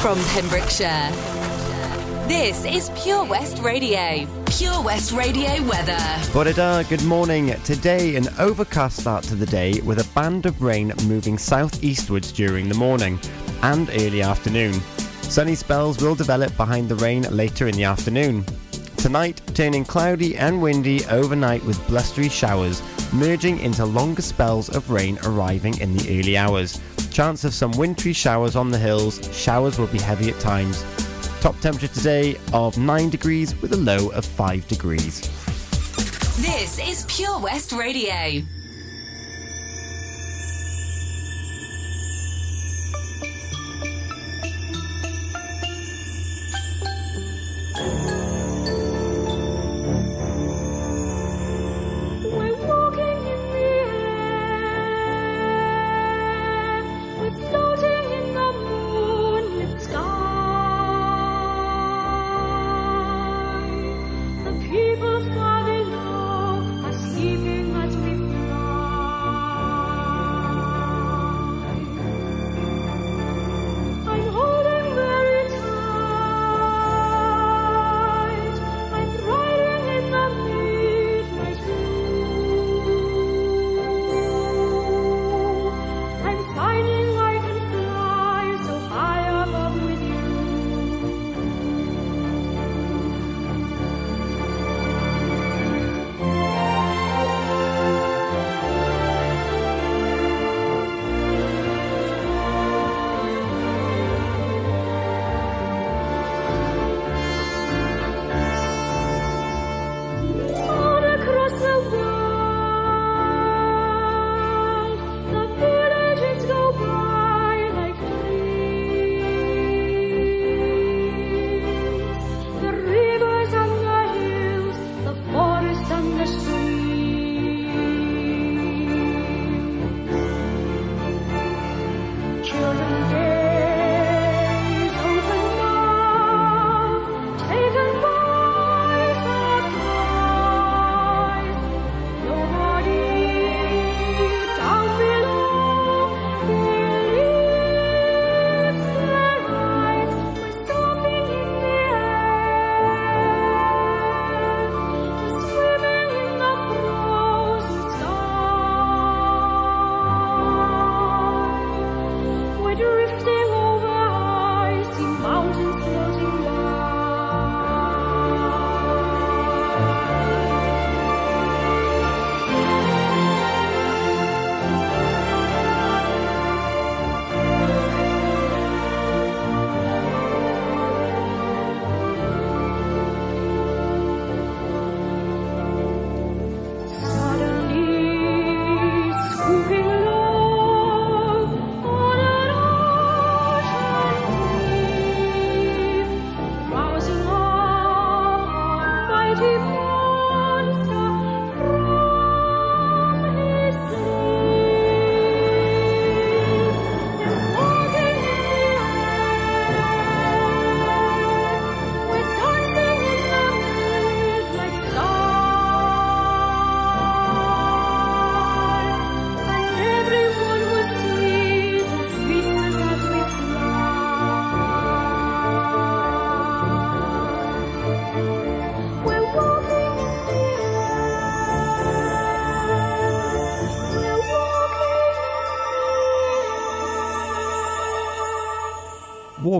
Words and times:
from 0.00 0.18
Pembrokeshire. 0.32 1.53
This 2.26 2.64
is 2.64 2.90
Pure 3.02 3.26
West 3.26 3.58
Radio. 3.58 4.26
Pure 4.46 4.82
West 4.82 5.12
Radio 5.12 5.62
weather. 5.64 5.98
Good 6.88 7.04
morning. 7.04 7.54
Today, 7.64 8.16
an 8.16 8.28
overcast 8.38 8.98
start 8.98 9.24
to 9.24 9.34
the 9.34 9.44
day 9.44 9.78
with 9.82 9.98
a 9.98 10.14
band 10.14 10.46
of 10.46 10.62
rain 10.62 10.90
moving 11.04 11.36
southeastwards 11.36 12.32
during 12.32 12.70
the 12.70 12.74
morning 12.74 13.20
and 13.62 13.90
early 13.90 14.22
afternoon. 14.22 14.72
Sunny 15.20 15.54
spells 15.54 16.00
will 16.00 16.14
develop 16.14 16.56
behind 16.56 16.88
the 16.88 16.94
rain 16.96 17.24
later 17.24 17.68
in 17.68 17.76
the 17.76 17.84
afternoon. 17.84 18.42
Tonight, 18.96 19.42
turning 19.54 19.84
cloudy 19.84 20.34
and 20.38 20.62
windy 20.62 21.04
overnight 21.08 21.62
with 21.66 21.86
blustery 21.86 22.30
showers, 22.30 22.82
merging 23.12 23.60
into 23.60 23.84
longer 23.84 24.22
spells 24.22 24.70
of 24.70 24.90
rain 24.90 25.18
arriving 25.24 25.78
in 25.78 25.94
the 25.94 26.18
early 26.18 26.38
hours. 26.38 26.80
Chance 27.10 27.44
of 27.44 27.52
some 27.52 27.72
wintry 27.72 28.14
showers 28.14 28.56
on 28.56 28.70
the 28.70 28.78
hills, 28.78 29.20
showers 29.36 29.78
will 29.78 29.88
be 29.88 30.00
heavy 30.00 30.30
at 30.30 30.40
times. 30.40 30.82
Top 31.44 31.60
temperature 31.60 31.88
today 31.88 32.38
of 32.54 32.78
9 32.78 33.10
degrees 33.10 33.54
with 33.60 33.74
a 33.74 33.76
low 33.76 34.08
of 34.12 34.24
5 34.24 34.66
degrees. 34.66 35.20
This 36.40 36.78
is 36.78 37.04
Pure 37.06 37.38
West 37.40 37.70
Radio. 37.72 38.42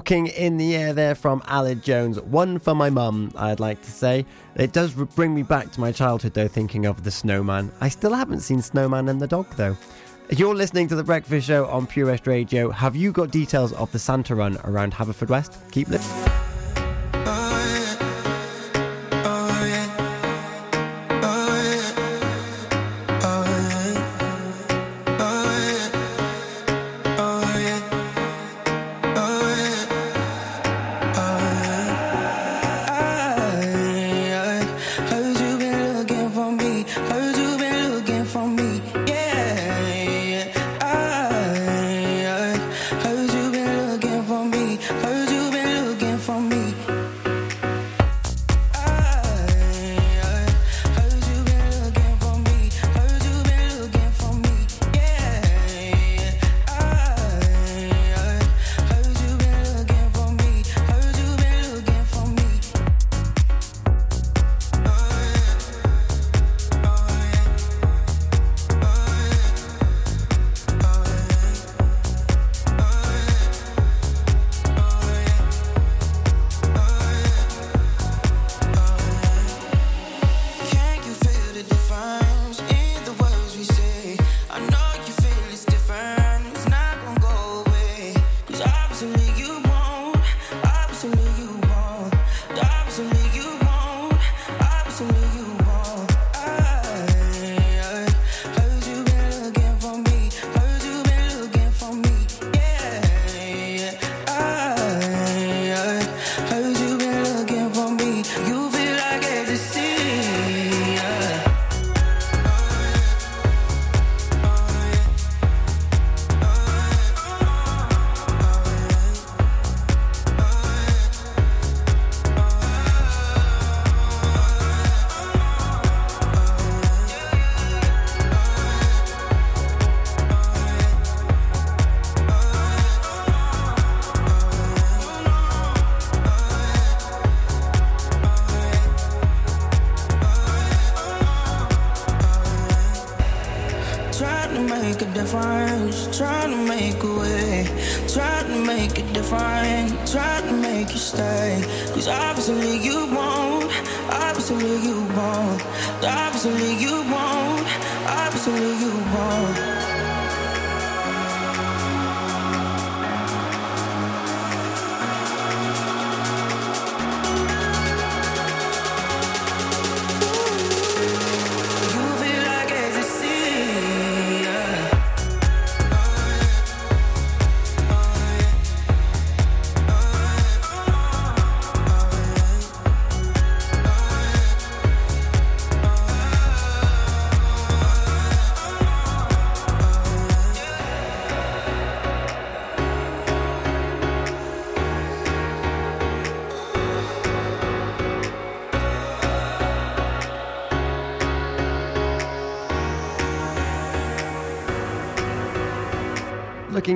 Walking 0.04 0.26
in 0.26 0.58
the 0.58 0.76
Air 0.76 0.92
there 0.92 1.14
from 1.14 1.40
Aled 1.48 1.82
Jones. 1.82 2.20
One 2.20 2.58
for 2.58 2.74
my 2.74 2.90
mum, 2.90 3.32
I'd 3.36 3.58
like 3.58 3.80
to 3.80 3.90
say. 3.90 4.26
It 4.54 4.70
does 4.70 4.92
bring 4.92 5.34
me 5.34 5.42
back 5.42 5.72
to 5.72 5.80
my 5.80 5.92
childhood, 5.92 6.34
though, 6.34 6.46
thinking 6.46 6.84
of 6.84 7.04
the 7.04 7.10
snowman. 7.10 7.72
I 7.80 7.88
still 7.88 8.12
haven't 8.12 8.40
seen 8.40 8.60
Snowman 8.60 9.08
and 9.08 9.18
the 9.18 9.26
Dog, 9.26 9.46
though. 9.56 9.78
You're 10.28 10.54
listening 10.54 10.88
to 10.88 10.94
The 10.94 11.04
Breakfast 11.04 11.46
Show 11.46 11.64
on 11.68 11.86
Pure 11.86 12.08
West 12.08 12.26
Radio. 12.26 12.68
Have 12.70 12.94
you 12.94 13.12
got 13.12 13.30
details 13.30 13.72
of 13.72 13.90
the 13.92 13.98
Santa 13.98 14.34
run 14.34 14.58
around 14.64 14.92
Haverfordwest? 14.92 15.72
Keep 15.72 15.88
listening. 15.88 16.33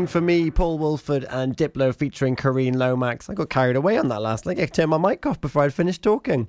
For 0.09 0.23
me, 0.23 0.51
Paul 0.51 0.79
Woolford 0.79 1.25
and 1.25 1.55
Diplo 1.55 1.95
featuring 1.95 2.35
Kareen 2.35 2.77
Lomax. 2.77 3.29
I 3.29 3.35
got 3.35 3.51
carried 3.51 3.77
away 3.77 3.99
on 3.99 4.09
that 4.09 4.23
last 4.23 4.45
thing. 4.45 4.59
I 4.59 4.65
turned 4.65 4.89
my 4.89 4.97
mic 4.97 5.27
off 5.27 5.39
before 5.39 5.65
I'd 5.65 5.75
finished 5.75 6.03
talking. 6.03 6.49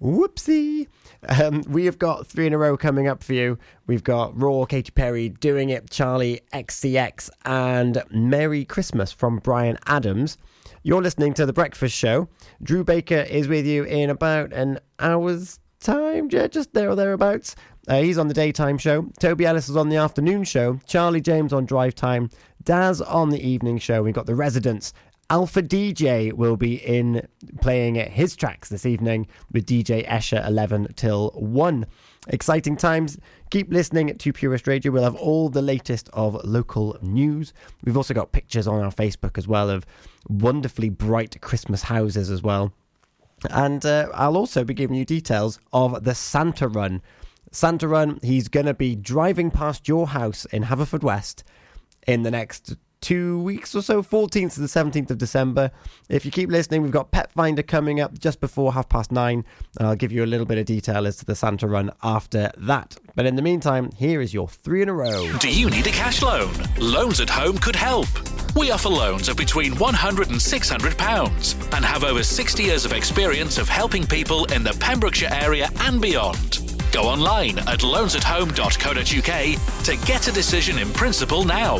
Whoopsie. 0.00 0.86
Um, 1.28 1.64
we 1.68 1.86
have 1.86 1.98
got 1.98 2.28
three 2.28 2.46
in 2.46 2.52
a 2.52 2.58
row 2.58 2.76
coming 2.76 3.08
up 3.08 3.24
for 3.24 3.34
you. 3.34 3.58
We've 3.88 4.04
got 4.04 4.40
Roar, 4.40 4.64
Katy 4.64 4.92
Perry, 4.92 5.28
Doing 5.28 5.70
It, 5.70 5.90
Charli, 5.90 6.38
XCX, 6.54 7.30
and 7.44 8.00
Merry 8.12 8.64
Christmas 8.64 9.10
from 9.10 9.38
Bryan 9.38 9.76
Adams. 9.86 10.38
You're 10.84 11.02
listening 11.02 11.34
to 11.34 11.46
The 11.46 11.52
Breakfast 11.52 11.96
Show. 11.96 12.28
Drew 12.62 12.84
Baker 12.84 13.26
is 13.28 13.48
with 13.48 13.66
you 13.66 13.82
in 13.82 14.08
about 14.08 14.52
an 14.52 14.78
hour's 15.00 15.58
time, 15.80 16.28
yeah, 16.30 16.46
just 16.46 16.72
there 16.74 16.90
or 16.90 16.94
thereabouts. 16.94 17.56
Uh, 17.88 18.02
he's 18.02 18.18
on 18.18 18.28
the 18.28 18.34
daytime 18.34 18.78
show. 18.78 19.10
Toby 19.18 19.46
Ellis 19.46 19.68
is 19.68 19.76
on 19.76 19.88
the 19.88 19.96
afternoon 19.96 20.44
show. 20.44 20.78
Charlie 20.86 21.20
James 21.20 21.52
on 21.52 21.64
drive 21.64 21.94
time. 21.94 22.30
Daz 22.62 23.00
on 23.00 23.30
the 23.30 23.40
evening 23.40 23.78
show. 23.78 24.02
We've 24.02 24.14
got 24.14 24.26
the 24.26 24.34
residents. 24.34 24.92
Alpha 25.30 25.62
DJ 25.62 26.32
will 26.32 26.56
be 26.56 26.74
in 26.74 27.26
playing 27.60 27.94
his 27.94 28.34
tracks 28.34 28.68
this 28.68 28.84
evening 28.84 29.28
with 29.52 29.64
DJ 29.64 30.06
Escher 30.06 30.44
11 30.46 30.94
till 30.96 31.30
1. 31.36 31.86
Exciting 32.28 32.76
times. 32.76 33.16
Keep 33.50 33.72
listening 33.72 34.16
to 34.18 34.32
Pure 34.32 34.50
West 34.50 34.66
Radio. 34.66 34.90
We'll 34.90 35.04
have 35.04 35.14
all 35.14 35.48
the 35.48 35.62
latest 35.62 36.10
of 36.12 36.44
local 36.44 36.98
news. 37.00 37.52
We've 37.84 37.96
also 37.96 38.12
got 38.12 38.32
pictures 38.32 38.66
on 38.66 38.82
our 38.82 38.90
Facebook 38.90 39.38
as 39.38 39.46
well 39.46 39.70
of 39.70 39.86
wonderfully 40.28 40.88
bright 40.88 41.40
Christmas 41.40 41.82
houses 41.84 42.30
as 42.30 42.42
well. 42.42 42.72
And 43.50 43.86
uh, 43.86 44.08
I'll 44.12 44.36
also 44.36 44.64
be 44.64 44.74
giving 44.74 44.96
you 44.96 45.04
details 45.04 45.60
of 45.72 46.04
the 46.04 46.14
Santa 46.14 46.66
Run 46.66 47.00
Santa 47.52 47.88
Run, 47.88 48.20
he's 48.22 48.46
going 48.46 48.66
to 48.66 48.74
be 48.74 48.94
driving 48.94 49.50
past 49.50 49.88
your 49.88 50.08
house 50.08 50.44
in 50.46 50.64
Haverfordwest 50.64 51.42
in 52.06 52.22
the 52.22 52.30
next 52.30 52.76
two 53.00 53.40
weeks 53.42 53.74
or 53.74 53.82
so, 53.82 54.02
14th 54.02 54.54
to 54.54 54.60
the 54.60 54.66
17th 54.66 55.10
of 55.10 55.18
December. 55.18 55.70
If 56.08 56.24
you 56.24 56.30
keep 56.30 56.50
listening, 56.50 56.82
we've 56.82 56.90
got 56.92 57.10
Pet 57.10 57.32
Finder 57.32 57.62
coming 57.62 58.00
up 58.00 58.18
just 58.18 58.40
before 58.40 58.72
half 58.72 58.88
past 58.88 59.10
nine, 59.10 59.44
and 59.78 59.88
I'll 59.88 59.96
give 59.96 60.12
you 60.12 60.24
a 60.24 60.26
little 60.26 60.46
bit 60.46 60.58
of 60.58 60.66
detail 60.66 61.06
as 61.06 61.16
to 61.16 61.24
the 61.24 61.34
Santa 61.34 61.66
run 61.66 61.90
after 62.02 62.50
that. 62.56 62.96
But 63.14 63.26
in 63.26 63.36
the 63.36 63.42
meantime, 63.42 63.90
here 63.96 64.20
is 64.20 64.34
your 64.34 64.48
three 64.48 64.82
in 64.82 64.88
a 64.88 64.92
row. 64.92 65.30
Do 65.38 65.50
you 65.50 65.70
need 65.70 65.86
a 65.86 65.90
cash 65.90 66.22
loan? 66.22 66.52
Loans 66.78 67.20
at 67.20 67.30
Home 67.30 67.58
could 67.58 67.76
help. 67.76 68.08
We 68.56 68.70
offer 68.70 68.88
loans 68.88 69.28
of 69.28 69.36
between 69.36 69.72
£100 69.74 70.28
and 70.28 70.36
£600 70.36 71.74
and 71.74 71.84
have 71.84 72.04
over 72.04 72.22
60 72.22 72.62
years 72.62 72.84
of 72.84 72.92
experience 72.92 73.58
of 73.58 73.68
helping 73.68 74.06
people 74.06 74.44
in 74.46 74.64
the 74.64 74.76
Pembrokeshire 74.80 75.30
area 75.32 75.68
and 75.80 76.00
beyond. 76.00 76.59
Go 76.92 77.04
online 77.04 77.58
at 77.60 77.78
loansathome.co.uk 77.80 79.84
to 79.84 79.96
get 80.06 80.28
a 80.28 80.32
decision 80.32 80.78
in 80.78 80.92
principle 80.92 81.44
now. 81.44 81.78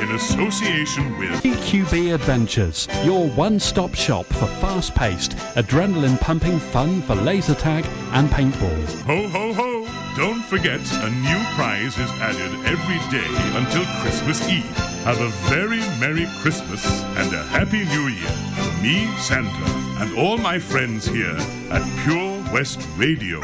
in 0.00 0.10
association 0.12 1.18
with 1.18 1.30
EQB 1.42 2.14
Adventures, 2.14 2.88
your 3.04 3.28
one 3.30 3.58
stop 3.58 3.94
shop 3.94 4.26
for 4.26 4.46
fast 4.60 4.94
paced, 4.94 5.32
adrenaline 5.56 6.20
pumping 6.20 6.58
fun 6.58 7.02
for 7.02 7.14
laser 7.14 7.54
tag 7.54 7.84
and 8.12 8.28
paintball. 8.30 8.84
Ho 9.02 9.28
ho 9.28 9.52
ho! 9.52 9.72
Don't 10.16 10.42
forget, 10.44 10.80
a 11.02 11.10
new 11.10 11.42
prize 11.54 11.96
is 11.98 12.10
added 12.20 12.52
every 12.66 12.98
day 13.10 13.58
until 13.58 13.84
Christmas 14.02 14.46
Eve. 14.48 14.76
Have 15.04 15.20
a 15.20 15.28
very 15.48 15.80
Merry 15.98 16.26
Christmas 16.40 16.84
and 17.16 17.32
a 17.32 17.42
Happy 17.44 17.84
New 17.84 18.08
Year 18.08 18.30
from 18.54 18.82
me, 18.82 19.06
Santa, 19.18 20.02
and 20.02 20.16
all 20.18 20.36
my 20.36 20.58
friends 20.58 21.06
here 21.06 21.36
at 21.70 21.82
Pure 22.04 22.52
West 22.52 22.86
Radio. 22.96 23.40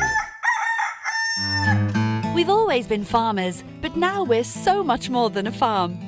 We've 2.35 2.50
always 2.50 2.87
been 2.87 3.02
farmers, 3.02 3.64
but 3.81 3.97
now 3.97 4.23
we're 4.23 4.45
so 4.45 4.85
much 4.85 5.11
more 5.11 5.31
than 5.31 5.47
a 5.47 5.52
farm. 5.52 6.08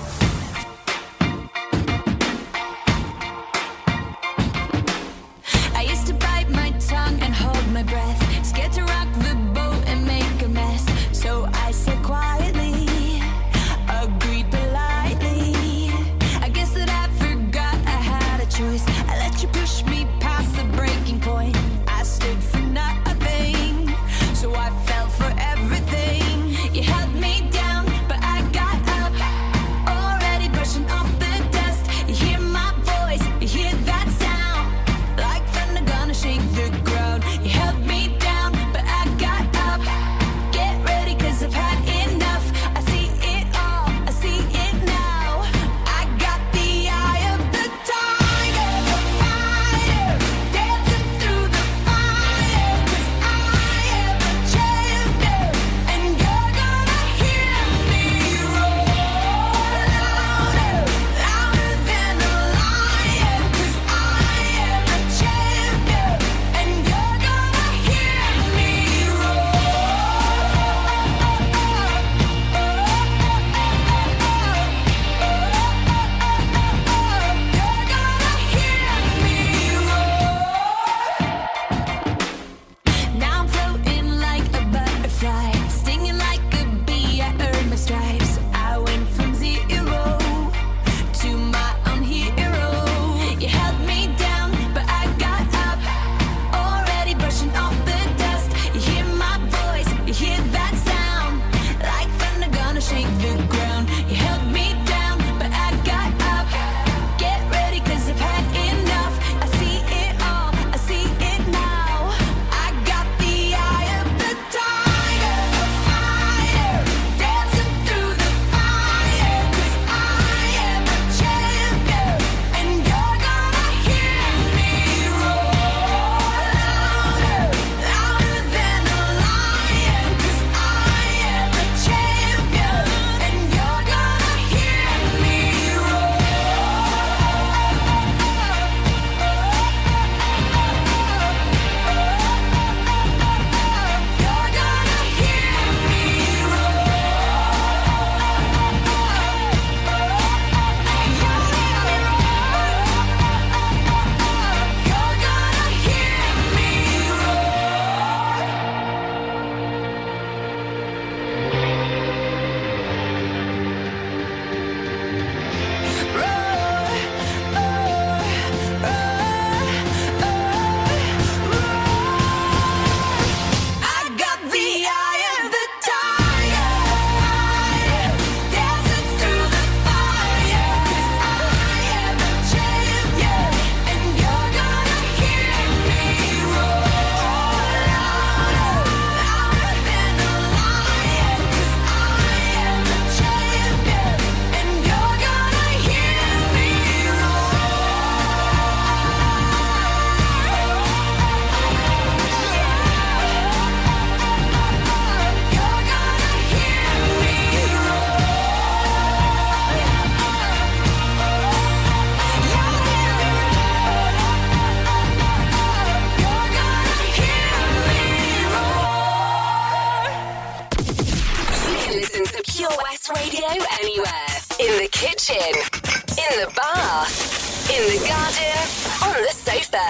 In 227.71 227.83
the 227.87 228.05
garden, 228.05 228.59
on 229.01 229.23
the 229.23 229.31
sofa, 229.31 229.87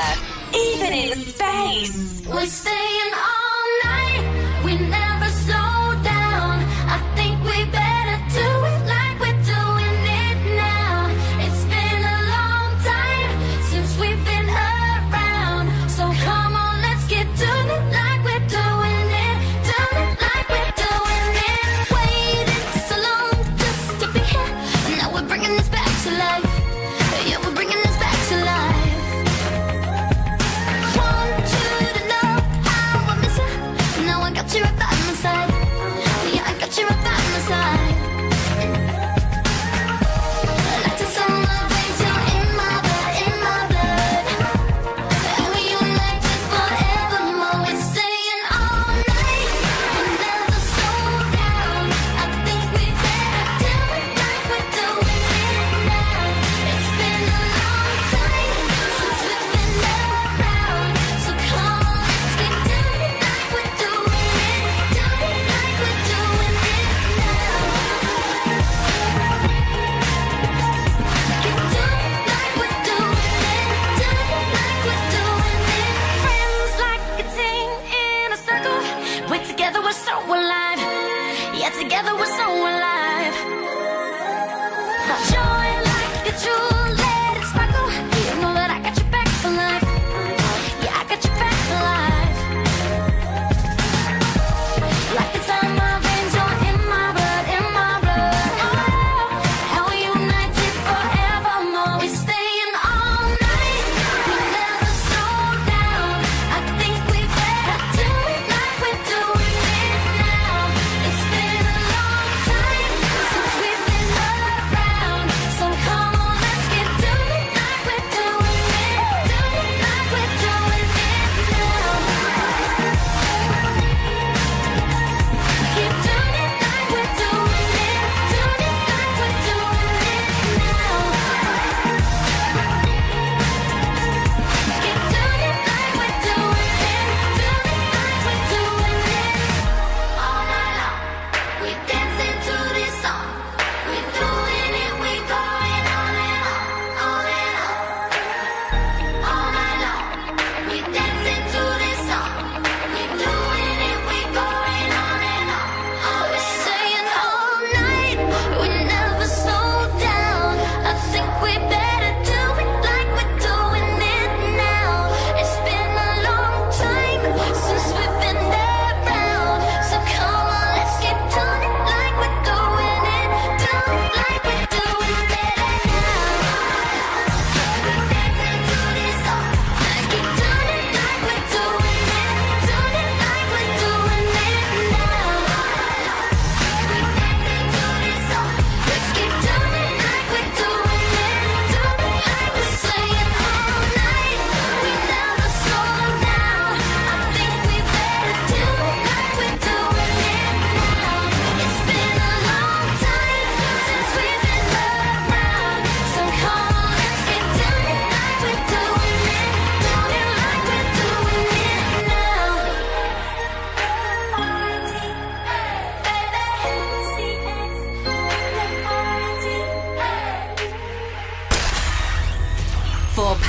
even 0.55 0.93
in 0.93 1.17
space. 1.25 2.21
We're 2.27 2.45
staying 2.45 3.13
on. 3.13 3.40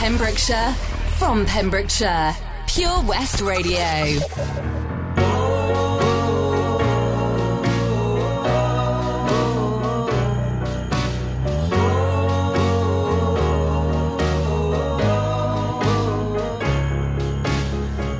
Pembrokeshire, 0.02 0.72
from 1.16 1.46
Pembrokeshire, 1.46 2.34
Pure 2.66 3.04
West 3.04 3.40
Radio. 3.40 3.78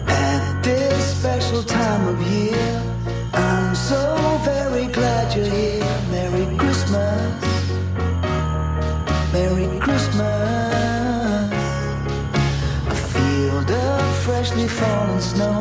At 0.06 0.62
this 0.62 1.18
special 1.18 1.64
time 1.64 2.06
of 2.06 2.22
year, 2.22 2.82
I'm 3.34 3.74
so 3.74 4.21
falling 14.68 15.20
snow, 15.20 15.60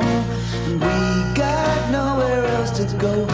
and 0.65 0.73
we 0.73 1.35
got 1.35 1.91
nowhere 1.91 2.45
else 2.45 2.71
to 2.71 2.85
go. 2.97 3.30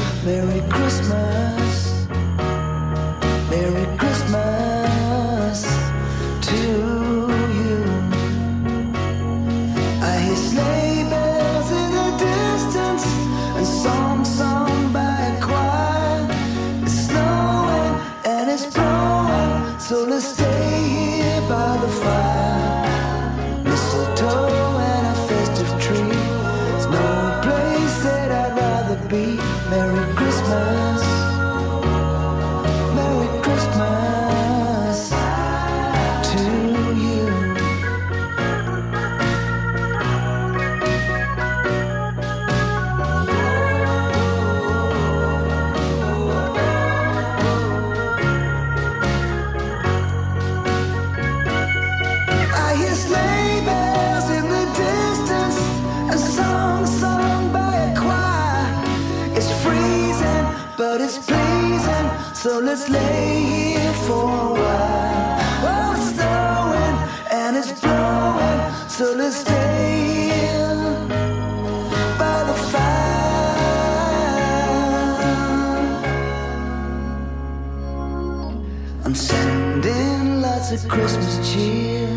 Of 80.72 80.86
Christmas 80.90 81.54
cheer 81.54 82.10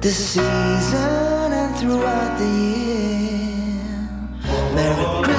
this 0.00 0.34
season 0.34 1.52
and 1.52 1.74
throughout 1.76 2.38
the 2.38 2.44
year. 2.44 3.84
Merry 4.74 5.24
Christmas. 5.24 5.33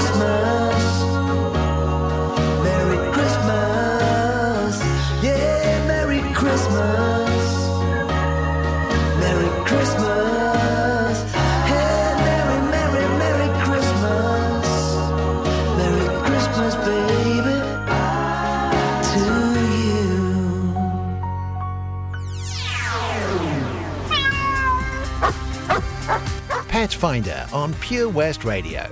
Finder 27.06 27.46
on 27.54 27.70
Pure 27.76 28.10
West 28.10 28.44
Radio. 28.46 28.92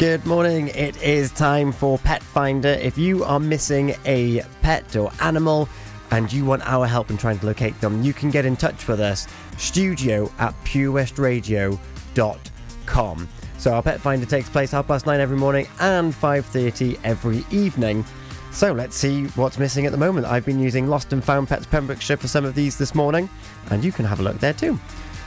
Good 0.00 0.26
morning. 0.26 0.66
It 0.74 1.00
is 1.00 1.30
time 1.30 1.70
for 1.70 1.96
Pet 1.98 2.24
Finder. 2.24 2.70
If 2.70 2.98
you 2.98 3.22
are 3.22 3.38
missing 3.38 3.94
a 4.04 4.42
pet 4.62 4.96
or 4.96 5.12
animal 5.20 5.68
and 6.10 6.32
you 6.32 6.44
want 6.44 6.68
our 6.68 6.88
help 6.88 7.10
in 7.10 7.16
trying 7.16 7.38
to 7.38 7.46
locate 7.46 7.80
them, 7.80 8.02
you 8.02 8.12
can 8.12 8.32
get 8.32 8.44
in 8.44 8.56
touch 8.56 8.88
with 8.88 8.98
us. 8.98 9.28
Studio 9.58 10.28
at 10.40 10.54
purewestradio.com. 10.64 13.28
So 13.58 13.72
our 13.72 13.82
Pet 13.84 14.00
Finder 14.00 14.26
takes 14.26 14.48
place 14.48 14.72
half 14.72 14.88
past 14.88 15.06
nine 15.06 15.20
every 15.20 15.36
morning 15.36 15.68
and 15.78 16.12
5.30 16.12 16.98
every 17.04 17.44
evening. 17.52 18.04
So 18.50 18.72
let's 18.72 18.96
see 18.96 19.26
what's 19.36 19.60
missing 19.60 19.86
at 19.86 19.92
the 19.92 19.98
moment. 19.98 20.26
I've 20.26 20.44
been 20.44 20.58
using 20.58 20.88
Lost 20.88 21.12
and 21.12 21.22
Found 21.22 21.46
Pets 21.46 21.66
Pembrokeshire 21.66 22.16
for 22.16 22.26
some 22.26 22.44
of 22.44 22.56
these 22.56 22.76
this 22.76 22.92
morning, 22.92 23.30
and 23.70 23.84
you 23.84 23.92
can 23.92 24.04
have 24.04 24.18
a 24.18 24.24
look 24.24 24.40
there 24.40 24.52
too. 24.52 24.80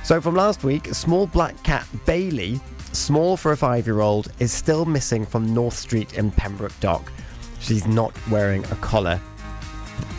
So 0.07 0.21
from 0.21 0.35
last 0.35 0.63
week, 0.63 0.85
small 0.93 1.27
black 1.27 1.61
cat 1.63 1.85
Bailey, 2.05 2.61
small 2.93 3.35
for 3.35 3.51
a 3.51 3.57
five-year-old, 3.57 4.31
is 4.39 4.53
still 4.53 4.85
missing 4.85 5.25
from 5.25 5.53
North 5.53 5.73
Street 5.73 6.13
in 6.13 6.31
Pembroke 6.31 6.79
Dock. 6.79 7.11
She's 7.59 7.85
not 7.85 8.15
wearing 8.29 8.63
a 8.63 8.75
collar. 8.75 9.19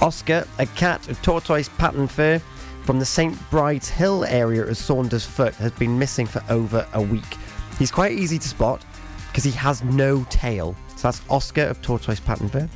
Oscar, 0.03 0.47
a 0.59 0.67
cat 0.67 1.09
of 1.09 1.23
tortoise 1.23 1.71
pattern 1.71 2.07
fur 2.07 2.39
from 2.85 2.99
the 2.99 3.07
St. 3.07 3.35
Bride's 3.49 3.89
Hill 3.89 4.27
area 4.27 4.63
of 4.63 4.77
Saundersfoot, 4.77 5.55
has 5.55 5.73
been 5.73 5.99
missing 5.99 6.27
for 6.27 6.45
over 6.51 6.87
a 6.93 7.01
week. 7.01 7.39
He's 7.79 7.91
quite 7.91 8.13
easy 8.13 8.39
to 8.39 8.47
spot 8.47 8.85
because 9.29 9.45
he 9.45 9.53
has 9.53 9.83
no 9.83 10.23
tail. 10.25 10.77
So 10.97 11.09
that's 11.09 11.23
Oscar 11.31 11.63
of 11.63 11.81
tortoise 11.81 12.21
pattern 12.21 12.51
fur. 12.51 12.69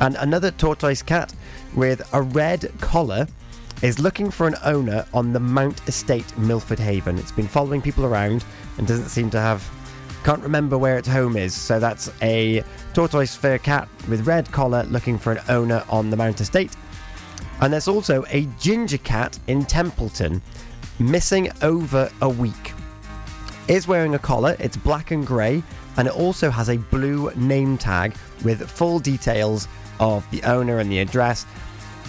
And 0.00 0.16
another 0.16 0.50
tortoise 0.50 1.00
cat 1.00 1.32
with 1.76 2.02
a 2.12 2.22
red 2.22 2.72
collar 2.80 3.28
is 3.82 3.98
looking 3.98 4.30
for 4.30 4.46
an 4.46 4.56
owner 4.64 5.04
on 5.12 5.32
the 5.32 5.40
Mount 5.40 5.86
Estate, 5.88 6.36
Milford 6.38 6.78
Haven. 6.78 7.18
It's 7.18 7.32
been 7.32 7.48
following 7.48 7.82
people 7.82 8.04
around 8.06 8.44
and 8.78 8.86
doesn't 8.86 9.08
seem 9.08 9.30
to 9.30 9.40
have. 9.40 9.68
Can't 10.24 10.42
remember 10.42 10.76
where 10.78 10.98
its 10.98 11.08
home 11.08 11.36
is. 11.36 11.54
So 11.54 11.78
that's 11.78 12.10
a 12.22 12.64
tortoise 12.94 13.36
fur 13.36 13.58
cat 13.58 13.88
with 14.08 14.26
red 14.26 14.50
collar 14.50 14.84
looking 14.84 15.18
for 15.18 15.32
an 15.32 15.40
owner 15.48 15.84
on 15.88 16.10
the 16.10 16.16
Mount 16.16 16.40
Estate. 16.40 16.74
And 17.60 17.72
there's 17.72 17.88
also 17.88 18.24
a 18.28 18.46
ginger 18.58 18.98
cat 18.98 19.38
in 19.46 19.64
Templeton 19.64 20.42
missing 20.98 21.50
over 21.62 22.10
a 22.22 22.28
week. 22.28 22.72
Is 23.68 23.88
wearing 23.88 24.14
a 24.14 24.18
collar, 24.18 24.56
it's 24.58 24.76
black 24.76 25.10
and 25.10 25.26
grey, 25.26 25.62
and 25.96 26.06
it 26.08 26.14
also 26.14 26.50
has 26.50 26.70
a 26.70 26.76
blue 26.76 27.30
name 27.34 27.76
tag 27.76 28.16
with 28.44 28.68
full 28.68 28.98
details 28.98 29.68
of 29.98 30.28
the 30.30 30.42
owner 30.44 30.78
and 30.78 30.90
the 30.90 31.00
address. 31.00 31.46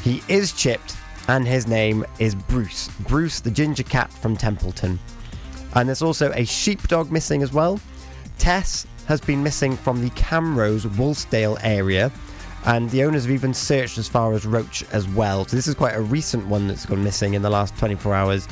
He 0.04 0.22
is 0.28 0.52
chipped, 0.54 0.96
and 1.28 1.48
his 1.48 1.68
name 1.68 2.06
is 2.20 2.36
Bruce. 2.36 2.90
Bruce, 3.08 3.40
the 3.40 3.52
ginger 3.52 3.84
cat 3.84 4.12
from 4.12 4.38
Templeton. 4.38 5.00
And 5.76 5.88
there's 5.88 6.02
also 6.02 6.32
a 6.32 6.46
sheepdog 6.46 7.12
missing 7.12 7.44
as 7.44 7.52
well. 7.52 7.80
Tess 8.38 8.88
has 9.08 9.20
been 9.20 9.44
missing 9.44 9.76
from 9.76 10.02
the 10.02 10.10
Camrose 10.12 10.86
Wolfsdale 10.86 11.58
area, 11.64 12.12
and 12.66 12.90
the 12.90 13.04
owners 13.04 13.24
have 13.24 13.32
even 13.32 13.54
searched 13.54 13.98
as 13.98 14.08
far 14.08 14.34
as 14.34 14.46
Roch 14.46 14.84
as 14.94 15.08
well. 15.10 15.46
So 15.46 15.56
this 15.56 15.68
is 15.68 15.76
quite 15.76 15.96
a 15.96 16.02
recent 16.02 16.48
one 16.48 16.68
that's 16.68 16.86
gone 16.86 17.04
missing 17.04 17.34
in 17.34 17.42
the 17.42 17.50
last 17.50 17.78
24 17.78 18.14
hours. 18.14 18.48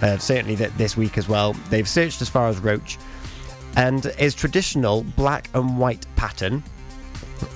Uh, 0.00 0.18
certainly 0.18 0.56
th- 0.56 0.72
this 0.76 0.96
week 0.96 1.16
as 1.18 1.28
well. 1.28 1.52
They've 1.70 1.88
searched 1.88 2.20
as 2.22 2.28
far 2.28 2.48
as 2.48 2.58
Roch, 2.58 2.98
and 3.76 4.06
is 4.18 4.34
traditional 4.34 5.02
black 5.16 5.48
and 5.54 5.78
white 5.78 6.06
pattern, 6.16 6.62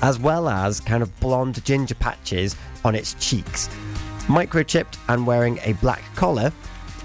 as 0.02 0.18
well 0.18 0.48
as 0.48 0.80
kind 0.80 1.02
of 1.02 1.18
blonde 1.20 1.62
ginger 1.64 1.94
patches 1.94 2.56
on 2.84 2.94
its 2.94 3.14
cheeks 3.14 3.68
microchipped 4.26 4.98
and 5.08 5.26
wearing 5.26 5.58
a 5.62 5.72
black 5.74 6.02
collar. 6.14 6.52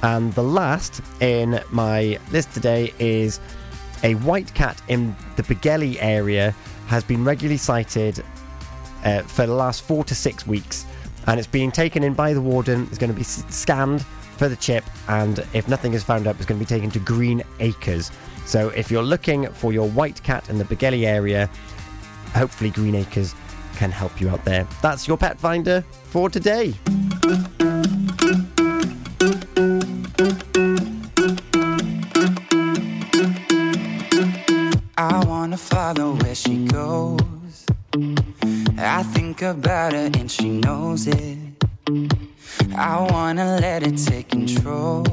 And 0.03 0.33
the 0.33 0.43
last 0.43 1.01
in 1.21 1.61
my 1.71 2.19
list 2.31 2.53
today 2.53 2.93
is 2.99 3.39
a 4.03 4.15
white 4.15 4.53
cat 4.53 4.81
in 4.87 5.15
the 5.35 5.43
Begelly 5.43 5.97
area 5.99 6.55
has 6.87 7.03
been 7.03 7.23
regularly 7.23 7.57
sighted 7.57 8.23
uh, 9.03 9.21
for 9.21 9.45
the 9.45 9.53
last 9.53 9.83
four 9.83 10.03
to 10.05 10.15
six 10.15 10.45
weeks. 10.47 10.85
And 11.27 11.39
it's 11.39 11.47
being 11.47 11.71
taken 11.71 12.03
in 12.03 12.13
by 12.13 12.33
the 12.33 12.41
warden. 12.41 12.87
It's 12.87 12.97
going 12.97 13.11
to 13.11 13.15
be 13.15 13.23
scanned 13.23 14.03
for 14.37 14.49
the 14.49 14.55
chip. 14.55 14.83
And 15.07 15.39
if 15.53 15.67
nothing 15.67 15.93
is 15.93 16.03
found 16.03 16.25
up, 16.25 16.37
it's 16.37 16.45
going 16.45 16.59
to 16.59 16.65
be 16.65 16.67
taken 16.67 16.89
to 16.91 16.99
Green 16.99 17.43
Acres. 17.59 18.11
So 18.45 18.69
if 18.69 18.89
you're 18.89 19.03
looking 19.03 19.47
for 19.53 19.71
your 19.71 19.87
white 19.89 20.21
cat 20.23 20.49
in 20.49 20.57
the 20.57 20.63
Begelly 20.63 21.05
area, 21.05 21.47
hopefully 22.33 22.71
Green 22.71 22.95
Acres 22.95 23.35
can 23.81 23.89
help 23.89 24.21
you 24.21 24.29
out 24.29 24.45
there. 24.45 24.67
That's 24.83 25.07
your 25.07 25.17
pet 25.17 25.39
finder 25.39 25.81
for 26.03 26.29
today. 26.29 26.75
I 34.95 35.25
wanna 35.25 35.57
follow 35.57 36.13
where 36.21 36.35
she 36.35 36.63
goes. 36.65 37.65
I 38.77 39.01
think 39.15 39.41
about 39.41 39.93
her 39.93 40.11
and 40.19 40.29
she 40.29 40.49
knows 40.49 41.07
it. 41.07 41.39
I 42.75 43.07
wanna 43.09 43.57
let 43.59 43.81
it 43.81 43.97
take 43.97 44.29
control. 44.29 45.03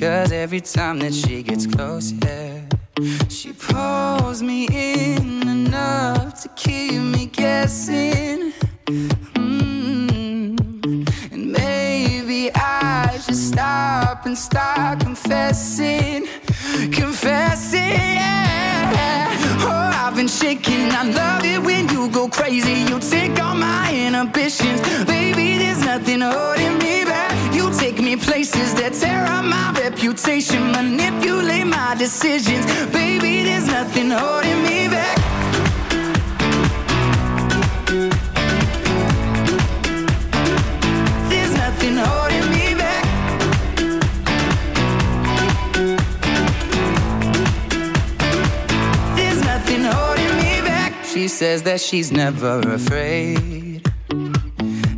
Cause 0.00 0.32
every 0.32 0.62
time 0.62 1.00
that 1.00 1.12
she 1.12 1.42
gets 1.42 1.66
close, 1.66 2.12
yeah, 2.12 2.62
she 3.28 3.52
pulls 3.52 4.40
me 4.40 4.68
in 4.70 5.48
enough 5.48 6.40
to 6.42 6.48
keep 6.50 7.00
me 7.00 7.26
guessing. 7.26 8.52
Mm. 9.34 10.54
And 11.32 11.52
maybe 11.52 12.52
I 12.54 13.18
should 13.24 13.36
stop 13.36 14.26
and 14.26 14.38
start 14.38 15.00
confessing, 15.00 16.28
confessing. 16.92 17.80
Yeah. 17.80 19.28
Oh, 19.60 20.06
I've 20.06 20.14
been 20.14 20.28
shaking. 20.28 20.92
I 20.92 21.02
love 21.02 21.44
it 21.44 21.60
when 21.60 21.88
you 21.88 22.08
go 22.10 22.28
crazy. 22.28 22.84
You 22.90 23.00
take 23.00 23.42
all 23.42 23.56
my 23.56 23.92
inhibitions, 23.92 24.80
baby. 25.04 25.58
There's 25.58 25.80
nothing 25.84 26.20
holding 26.20 26.78
me 26.78 27.04
back. 27.04 27.53
Take 27.84 28.00
me 28.00 28.16
places 28.16 28.72
that 28.76 28.94
tear 28.94 29.26
up 29.26 29.44
my 29.44 29.78
reputation, 29.78 30.72
manipulate 30.72 31.66
my 31.66 31.94
decisions, 31.94 32.64
baby. 32.90 33.42
There's 33.44 33.66
nothing 33.66 34.08
holding 34.08 34.62
me 34.62 34.88
back. 34.88 35.18
There's 41.28 41.52
nothing 41.62 41.96
holding 41.98 42.46
me 42.54 42.74
back. 42.74 43.04
There's 49.14 49.40
nothing 49.44 49.84
holding 49.84 50.36
me 50.38 50.62
back. 50.66 51.04
She 51.04 51.28
says 51.28 51.62
that 51.64 51.82
she's 51.82 52.10
never 52.10 52.60
afraid. 52.60 53.63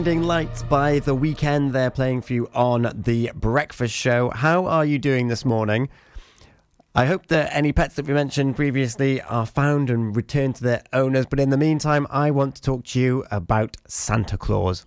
Blinding 0.00 0.22
Lights 0.22 0.62
by 0.62 1.00
The 1.00 1.14
Weeknd. 1.14 1.72
They're 1.72 1.90
playing 1.90 2.22
for 2.22 2.32
you 2.32 2.48
on 2.54 2.90
The 2.94 3.32
Breakfast 3.34 3.94
Show. 3.94 4.30
How 4.30 4.64
are 4.64 4.82
you 4.82 4.98
doing 4.98 5.28
this 5.28 5.44
morning? 5.44 5.90
I 6.94 7.04
hope 7.04 7.26
that 7.26 7.54
any 7.54 7.70
pets 7.74 7.96
that 7.96 8.06
we 8.06 8.14
mentioned 8.14 8.56
previously 8.56 9.20
are 9.20 9.44
found 9.44 9.90
and 9.90 10.16
returned 10.16 10.54
to 10.54 10.62
their 10.64 10.82
owners. 10.94 11.26
But 11.26 11.38
in 11.38 11.50
the 11.50 11.58
meantime, 11.58 12.06
I 12.08 12.30
want 12.30 12.54
to 12.54 12.62
talk 12.62 12.84
to 12.86 12.98
you 12.98 13.26
about 13.30 13.76
Santa 13.88 14.38
Claus. 14.38 14.86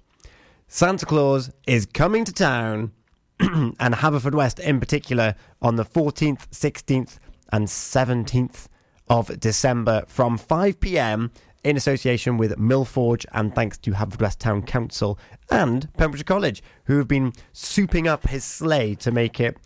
Santa 0.68 1.05
Claus 1.05 1.51
is 1.68 1.86
coming 1.86 2.26
to 2.26 2.34
town 2.34 2.91
and 3.39 3.76
Haverfordwest 3.78 4.59
in 4.61 4.80
particular 4.80 5.36
on 5.61 5.76
the 5.76 5.86
14th, 5.86 6.47
16th, 6.49 7.20
and 7.51 7.68
17th 7.68 8.66
of 9.09 9.39
December 9.39 10.05
from 10.07 10.39
5 10.39 10.80
pm 10.80 11.30
in 11.64 11.78
association 11.78 12.38
with 12.38 12.57
Millforge 12.57 13.26
and 13.32 13.55
thanks 13.55 13.78
to 13.80 13.91
Haverfordwest 13.91 14.38
Town 14.38 14.61
Council 14.64 15.18
and 15.49 15.91
Pembrokeshire 15.93 16.26
College, 16.26 16.61
who 16.86 16.97
have 16.97 17.07
been 17.07 17.32
souping 17.53 18.07
up 18.07 18.28
his 18.28 18.43
sleigh 18.43 18.95
to 18.95 19.11
make 19.11 19.39
it 19.39 19.57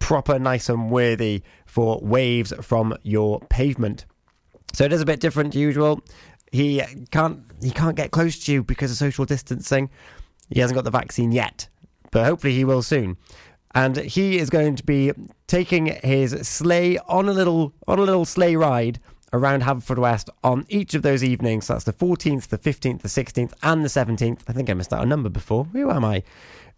proper, 0.00 0.38
nice, 0.38 0.68
and 0.68 0.90
worthy 0.90 1.42
for 1.66 2.00
waves 2.02 2.52
from 2.62 2.96
your 3.02 3.40
pavement. 3.48 4.06
So 4.72 4.84
it 4.84 4.92
is 4.92 5.00
a 5.00 5.06
bit 5.06 5.20
different 5.20 5.52
to 5.52 5.58
usual. 5.58 6.02
He 6.50 6.82
can't 7.10 7.40
he 7.62 7.70
can't 7.70 7.96
get 7.96 8.10
close 8.10 8.38
to 8.44 8.52
you 8.52 8.62
because 8.62 8.90
of 8.90 8.96
social 8.96 9.24
distancing. 9.24 9.90
He 10.50 10.60
hasn't 10.60 10.74
got 10.74 10.84
the 10.84 10.90
vaccine 10.90 11.32
yet, 11.32 11.68
but 12.10 12.24
hopefully 12.24 12.54
he 12.54 12.64
will 12.64 12.82
soon. 12.82 13.16
And 13.74 13.96
he 13.96 14.38
is 14.38 14.50
going 14.50 14.76
to 14.76 14.84
be 14.84 15.12
taking 15.46 15.86
his 15.86 16.32
sleigh 16.46 16.98
on 17.08 17.28
a 17.28 17.32
little 17.32 17.72
on 17.86 17.98
a 17.98 18.02
little 18.02 18.24
sleigh 18.24 18.56
ride 18.56 19.00
around 19.32 19.62
Haverfordwest 19.62 20.28
on 20.44 20.66
each 20.68 20.94
of 20.94 21.02
those 21.02 21.24
evenings. 21.24 21.66
That's 21.68 21.84
the 21.84 21.92
14th, 21.92 22.48
the 22.48 22.58
15th, 22.58 23.00
the 23.00 23.08
16th, 23.08 23.52
and 23.62 23.84
the 23.84 23.88
17th. 23.88 24.40
I 24.46 24.52
think 24.52 24.68
I 24.68 24.74
missed 24.74 24.92
out 24.92 25.02
a 25.02 25.06
number 25.06 25.28
before. 25.28 25.64
Who 25.66 25.90
am 25.90 26.04
I? 26.04 26.22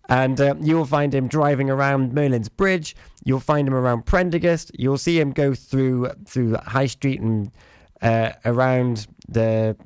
And 0.09 0.41
uh, 0.41 0.55
you'll 0.61 0.85
find 0.85 1.15
him 1.15 1.29
driving 1.29 1.71
around 1.71 2.13
Merlin's 2.13 2.49
Bridge. 2.49 2.95
You'll 3.25 3.41
find 3.41 3.67
him 3.67 3.75
around 3.75 4.05
Prendergast. 4.05 4.71
You'll 4.79 4.99
see 4.99 5.19
him 5.19 5.33
go 5.33 5.55
through 5.55 6.11
through 6.27 6.57
High 6.57 6.87
Street 6.87 7.21
and 7.21 7.51
uh, 8.03 8.33
around 8.45 9.07
the 9.29 9.77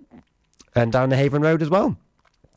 and 0.74 0.90
down 0.92 1.10
the 1.10 1.16
Haven 1.16 1.42
Road 1.42 1.62
as 1.62 1.70
well. 1.70 1.96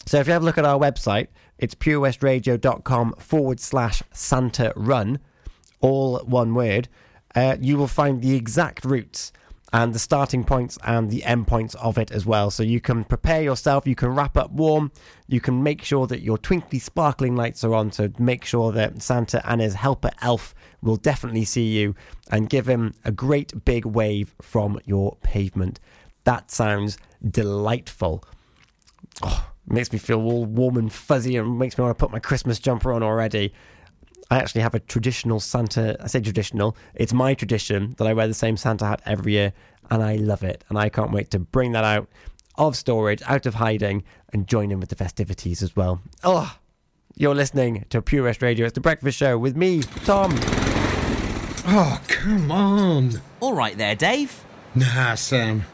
So 0.07 0.19
if 0.19 0.27
you 0.27 0.33
have 0.33 0.41
a 0.41 0.45
look 0.45 0.57
at 0.57 0.65
our 0.65 0.79
website, 0.79 1.27
it's 1.59 1.75
purewestradio.com 1.75 3.13
forward 3.19 3.59
slash 3.59 4.01
Santa 4.11 4.73
Run, 4.75 5.19
all 5.79 6.19
one 6.19 6.55
word. 6.55 6.87
Uh, 7.35 7.57
you 7.61 7.77
will 7.77 7.87
find 7.87 8.21
the 8.21 8.35
exact 8.35 8.83
routes 8.83 9.31
and 9.73 9.93
the 9.93 9.99
starting 9.99 10.43
points 10.43 10.77
and 10.83 11.09
the 11.09 11.23
end 11.23 11.47
points 11.47 11.75
of 11.75 11.97
it 11.97 12.11
as 12.11 12.25
well. 12.25 12.51
So 12.51 12.63
you 12.63 12.81
can 12.81 13.03
prepare 13.03 13.41
yourself, 13.41 13.87
you 13.87 13.95
can 13.95 14.09
wrap 14.09 14.37
up 14.37 14.51
warm, 14.51 14.91
you 15.27 15.39
can 15.39 15.63
make 15.63 15.83
sure 15.83 16.07
that 16.07 16.21
your 16.21 16.37
twinkly, 16.37 16.79
sparkling 16.79 17.35
lights 17.35 17.63
are 17.63 17.73
on 17.73 17.89
to 17.91 18.11
make 18.19 18.43
sure 18.43 18.71
that 18.73 19.01
Santa 19.01 19.41
and 19.49 19.61
his 19.61 19.75
helper 19.75 20.11
elf 20.21 20.53
will 20.81 20.97
definitely 20.97 21.45
see 21.45 21.79
you 21.79 21.95
and 22.29 22.49
give 22.49 22.67
him 22.67 22.93
a 23.05 23.11
great 23.11 23.63
big 23.63 23.85
wave 23.85 24.35
from 24.41 24.79
your 24.85 25.17
pavement. 25.23 25.79
That 26.25 26.51
sounds 26.51 26.97
delightful. 27.29 28.23
Oh, 29.23 29.51
makes 29.67 29.91
me 29.93 29.99
feel 29.99 30.21
all 30.21 30.45
warm 30.45 30.77
and 30.77 30.91
fuzzy 30.91 31.37
and 31.37 31.57
makes 31.57 31.77
me 31.77 31.83
want 31.83 31.97
to 31.97 31.99
put 31.99 32.11
my 32.11 32.19
Christmas 32.19 32.59
jumper 32.59 32.91
on 32.91 33.03
already. 33.03 33.53
I 34.31 34.37
actually 34.37 34.61
have 34.61 34.73
a 34.73 34.79
traditional 34.79 35.41
Santa. 35.41 35.97
I 35.99 36.07
say 36.07 36.21
traditional. 36.21 36.77
It's 36.95 37.11
my 37.11 37.33
tradition 37.33 37.95
that 37.97 38.07
I 38.07 38.13
wear 38.13 38.27
the 38.27 38.33
same 38.33 38.55
Santa 38.55 38.85
hat 38.85 39.01
every 39.05 39.33
year, 39.33 39.51
and 39.89 40.01
I 40.01 40.15
love 40.15 40.41
it. 40.41 40.63
And 40.69 40.79
I 40.79 40.87
can't 40.87 41.11
wait 41.11 41.29
to 41.31 41.39
bring 41.39 41.73
that 41.73 41.83
out 41.83 42.07
of 42.55 42.77
storage, 42.77 43.21
out 43.27 43.45
of 43.45 43.55
hiding, 43.55 44.03
and 44.31 44.47
join 44.47 44.71
in 44.71 44.79
with 44.79 44.87
the 44.87 44.95
festivities 44.95 45.61
as 45.61 45.75
well. 45.75 46.01
Oh, 46.23 46.55
you're 47.17 47.35
listening 47.35 47.85
to 47.89 48.01
Pure 48.01 48.23
West 48.23 48.41
Radio. 48.41 48.65
It's 48.65 48.73
the 48.73 48.79
breakfast 48.79 49.17
show 49.17 49.37
with 49.37 49.57
me, 49.57 49.81
Tom. 50.05 50.31
Oh, 51.67 52.01
come 52.07 52.53
on. 52.53 53.21
All 53.41 53.53
right 53.53 53.77
there, 53.77 53.95
Dave. 53.95 54.45
Nah, 54.73 55.15
Sam. 55.15 55.65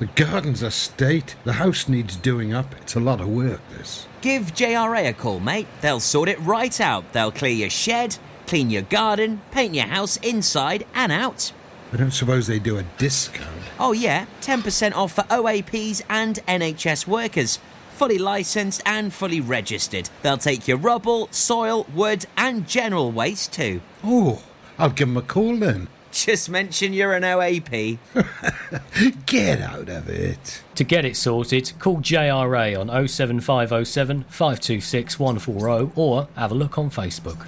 The 0.00 0.06
garden's 0.06 0.62
a 0.62 0.72
state. 0.72 1.36
The 1.44 1.52
house 1.54 1.88
needs 1.88 2.16
doing 2.16 2.52
up. 2.52 2.74
It's 2.82 2.96
a 2.96 3.00
lot 3.00 3.20
of 3.20 3.28
work, 3.28 3.60
this. 3.70 4.08
Give 4.20 4.54
JRA 4.54 5.08
a 5.08 5.12
call, 5.14 5.40
mate. 5.40 5.66
They'll 5.80 6.00
sort 6.00 6.28
it 6.28 6.38
right 6.40 6.78
out. 6.78 7.12
They'll 7.12 7.32
clear 7.32 7.52
your 7.52 7.70
shed, 7.70 8.18
clean 8.46 8.68
your 8.68 8.82
garden, 8.82 9.40
paint 9.50 9.74
your 9.74 9.86
house 9.86 10.18
inside 10.18 10.86
and 10.94 11.10
out. 11.10 11.52
I 11.92 11.96
don't 11.96 12.10
suppose 12.12 12.46
they 12.46 12.58
do 12.58 12.76
a 12.76 12.82
discount. 12.98 13.48
Oh, 13.78 13.92
yeah, 13.92 14.26
10% 14.42 14.94
off 14.94 15.12
for 15.14 15.22
OAPs 15.22 16.02
and 16.10 16.36
NHS 16.46 17.06
workers. 17.06 17.58
Fully 17.92 18.18
licensed 18.18 18.82
and 18.84 19.12
fully 19.12 19.40
registered. 19.40 20.10
They'll 20.22 20.38
take 20.38 20.68
your 20.68 20.76
rubble, 20.76 21.28
soil, 21.30 21.86
wood, 21.94 22.26
and 22.36 22.68
general 22.68 23.10
waste 23.10 23.54
too. 23.54 23.80
Oh, 24.04 24.42
I'll 24.78 24.90
give 24.90 25.08
them 25.08 25.16
a 25.16 25.22
call 25.22 25.56
then. 25.56 25.88
Just 26.12 26.50
mention 26.50 26.92
you're 26.92 27.14
an 27.14 27.22
OAP. 27.22 27.98
Get 29.26 29.60
out 29.60 29.88
of 29.88 30.08
it. 30.08 30.62
To 30.74 30.84
get 30.84 31.04
it 31.04 31.16
sorted, 31.16 31.72
call 31.78 31.98
JRA 31.98 32.78
on 32.78 33.08
07507 33.08 34.24
526 34.24 35.18
140 35.18 35.92
or 35.94 36.28
have 36.36 36.50
a 36.50 36.54
look 36.54 36.78
on 36.78 36.90
Facebook. 36.90 37.46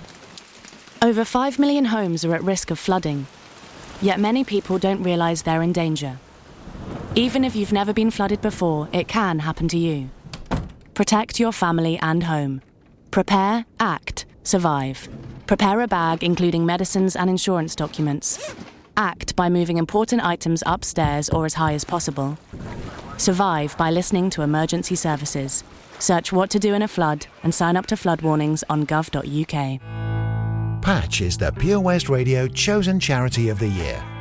Over 1.00 1.24
5 1.24 1.58
million 1.58 1.86
homes 1.86 2.24
are 2.24 2.34
at 2.34 2.42
risk 2.42 2.70
of 2.70 2.78
flooding, 2.78 3.26
yet 4.00 4.20
many 4.20 4.44
people 4.44 4.78
don't 4.78 5.02
realise 5.02 5.42
they're 5.42 5.62
in 5.62 5.72
danger. 5.72 6.18
Even 7.14 7.44
if 7.44 7.56
you've 7.56 7.72
never 7.72 7.92
been 7.92 8.10
flooded 8.10 8.40
before, 8.40 8.88
it 8.92 9.08
can 9.08 9.40
happen 9.40 9.66
to 9.68 9.78
you. 9.78 10.10
Protect 10.94 11.40
your 11.40 11.52
family 11.52 11.98
and 12.00 12.24
home. 12.24 12.62
Prepare, 13.10 13.66
act, 13.80 14.26
survive. 14.44 15.08
Prepare 15.52 15.82
a 15.82 15.86
bag 15.86 16.24
including 16.24 16.64
medicines 16.64 17.14
and 17.14 17.28
insurance 17.28 17.76
documents. 17.76 18.54
Act 18.96 19.36
by 19.36 19.50
moving 19.50 19.76
important 19.76 20.24
items 20.24 20.62
upstairs 20.64 21.28
or 21.28 21.44
as 21.44 21.52
high 21.52 21.74
as 21.74 21.84
possible. 21.84 22.38
Survive 23.18 23.76
by 23.76 23.90
listening 23.90 24.30
to 24.30 24.40
emergency 24.40 24.94
services. 24.94 25.62
Search 25.98 26.32
what 26.32 26.48
to 26.48 26.58
do 26.58 26.72
in 26.72 26.80
a 26.80 26.88
flood 26.88 27.26
and 27.42 27.54
sign 27.54 27.76
up 27.76 27.84
to 27.88 27.98
flood 27.98 28.22
warnings 28.22 28.64
on 28.70 28.86
gov.uk. 28.86 30.80
Patch 30.80 31.20
is 31.20 31.36
the 31.36 31.52
Pure 31.52 31.80
West 31.80 32.08
Radio 32.08 32.48
chosen 32.48 32.98
charity 32.98 33.50
of 33.50 33.58
the 33.58 33.68
year. 33.68 34.02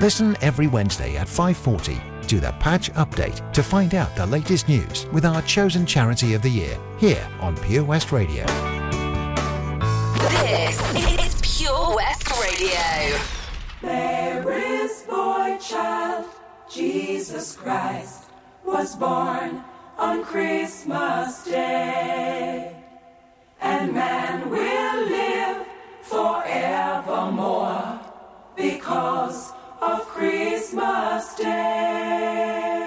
Listen 0.00 0.36
every 0.42 0.68
Wednesday 0.68 1.16
at 1.16 1.26
5:40 1.26 2.00
to 2.28 2.38
the 2.38 2.52
Patch 2.60 2.88
Update 2.92 3.52
to 3.52 3.64
find 3.64 3.96
out 3.96 4.14
the 4.14 4.26
latest 4.26 4.68
news 4.68 5.06
with 5.12 5.24
our 5.24 5.42
chosen 5.42 5.84
charity 5.84 6.34
of 6.34 6.42
the 6.42 6.48
year 6.48 6.78
here 6.98 7.28
on 7.40 7.56
Pure 7.56 7.82
West 7.82 8.12
Radio. 8.12 8.46
This 10.46 10.78
is 10.94 11.40
Pure 11.42 11.96
West 11.96 12.30
Radio. 12.40 13.18
There 13.82 14.52
is 14.52 15.02
boy 15.02 15.58
child, 15.60 16.26
Jesus 16.70 17.56
Christ, 17.56 18.30
was 18.64 18.94
born 18.94 19.64
on 19.98 20.22
Christmas 20.24 21.42
Day. 21.42 22.72
And 23.60 23.92
man 23.92 24.48
will 24.48 25.08
live 25.08 25.66
forevermore 26.02 27.98
because 28.54 29.57
of 29.80 30.06
Christmas 30.08 31.34
Day. 31.36 32.77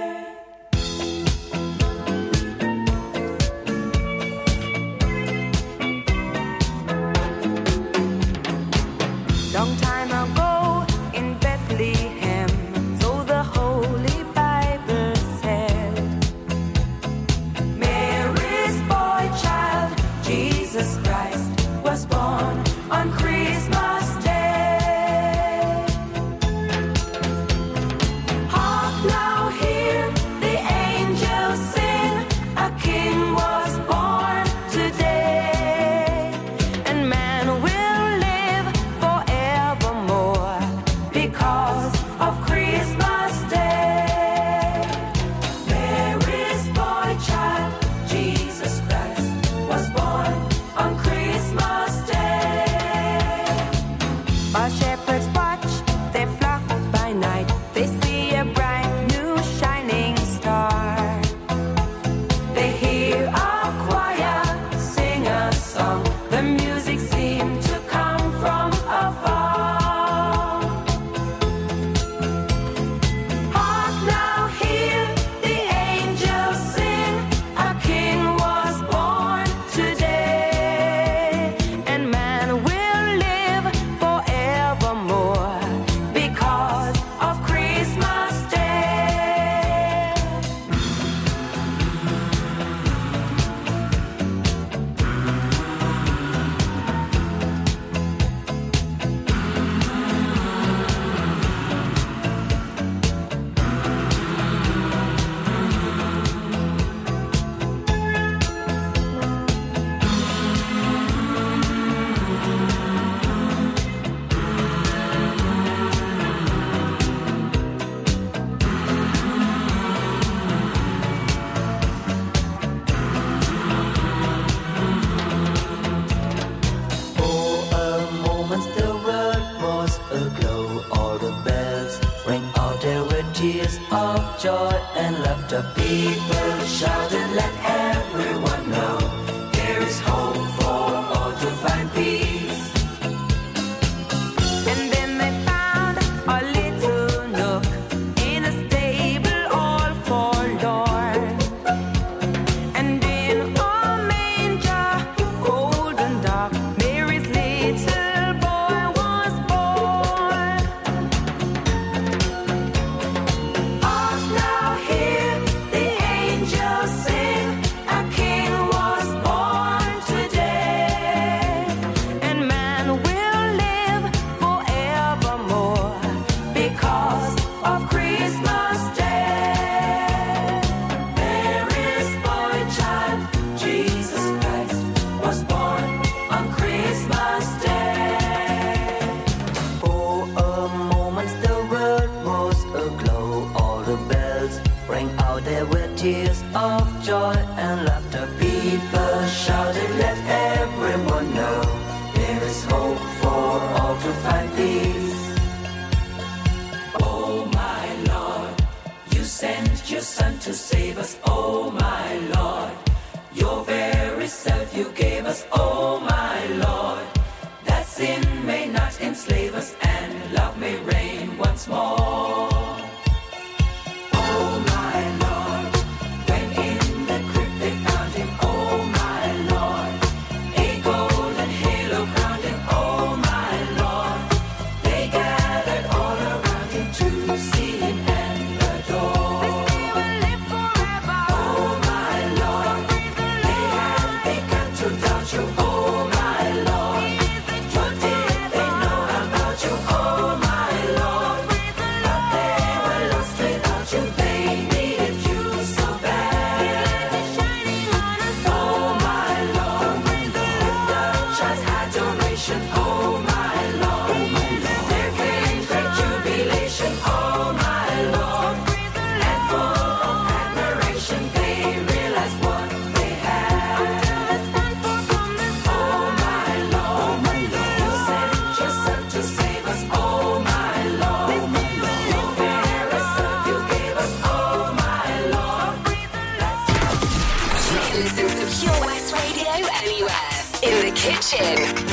Kitchen, 291.01 291.90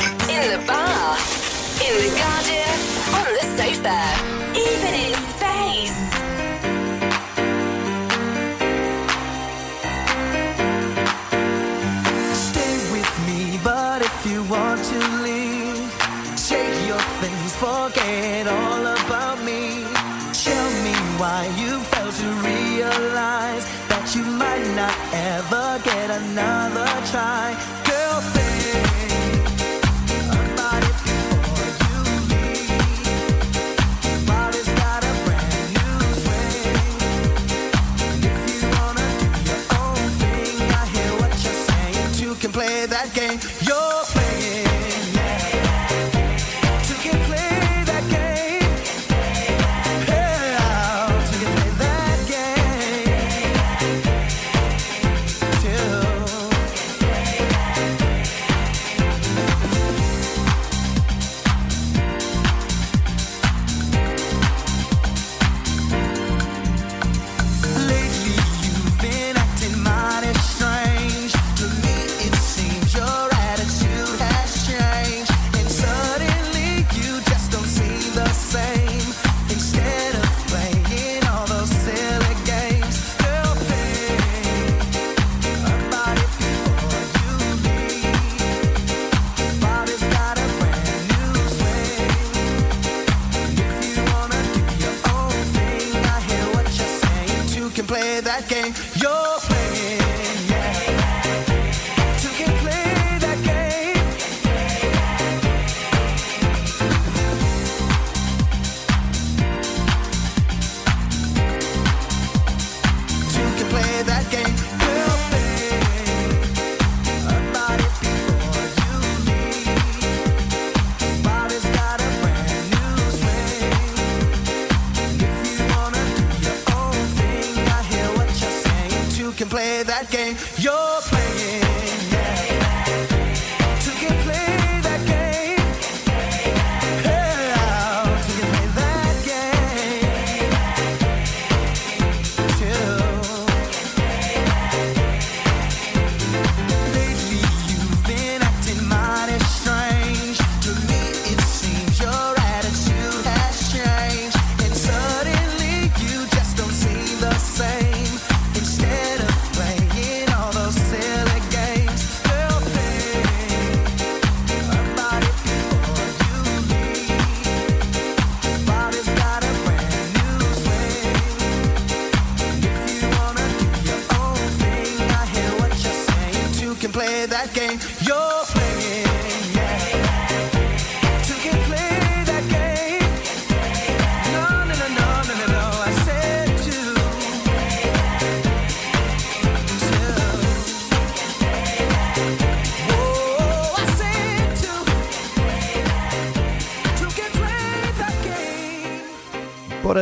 that 98.21 98.47
game. 98.49 98.73
You're 98.95 99.48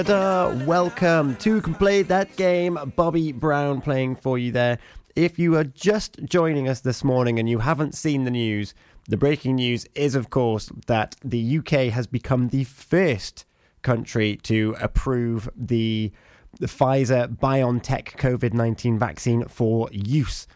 game. 0.03 0.13
Ba-da-da. 0.13 0.65
Welcome 0.65 1.35
to 1.37 1.61
Play 1.61 2.03
That 2.03 2.35
Game. 2.35 2.77
Bobby 2.95 3.31
Brown 3.31 3.81
playing 3.81 4.17
for 4.17 4.37
you 4.37 4.51
there. 4.51 4.77
If 5.15 5.39
you 5.39 5.55
are 5.55 5.63
just 5.63 6.19
joining 6.23 6.67
us 6.67 6.81
this 6.81 7.03
morning 7.03 7.39
and 7.39 7.49
you 7.49 7.59
haven't 7.59 7.95
seen 7.95 8.23
the 8.23 8.31
news, 8.31 8.73
the 9.07 9.17
breaking 9.17 9.55
news 9.55 9.87
is, 9.95 10.13
of 10.13 10.29
course, 10.29 10.71
that 10.85 11.15
the 11.23 11.57
UK 11.57 11.91
has 11.93 12.05
become 12.05 12.49
the 12.49 12.63
first 12.65 13.45
country 13.81 14.35
to 14.43 14.75
approve 14.79 15.49
the, 15.55 16.11
the 16.59 16.67
Pfizer 16.67 17.27
BioNTech 17.27 18.17
COVID 18.17 18.53
19 18.53 18.99
vaccine 18.99 19.45
for 19.45 19.89
use. 19.91 20.47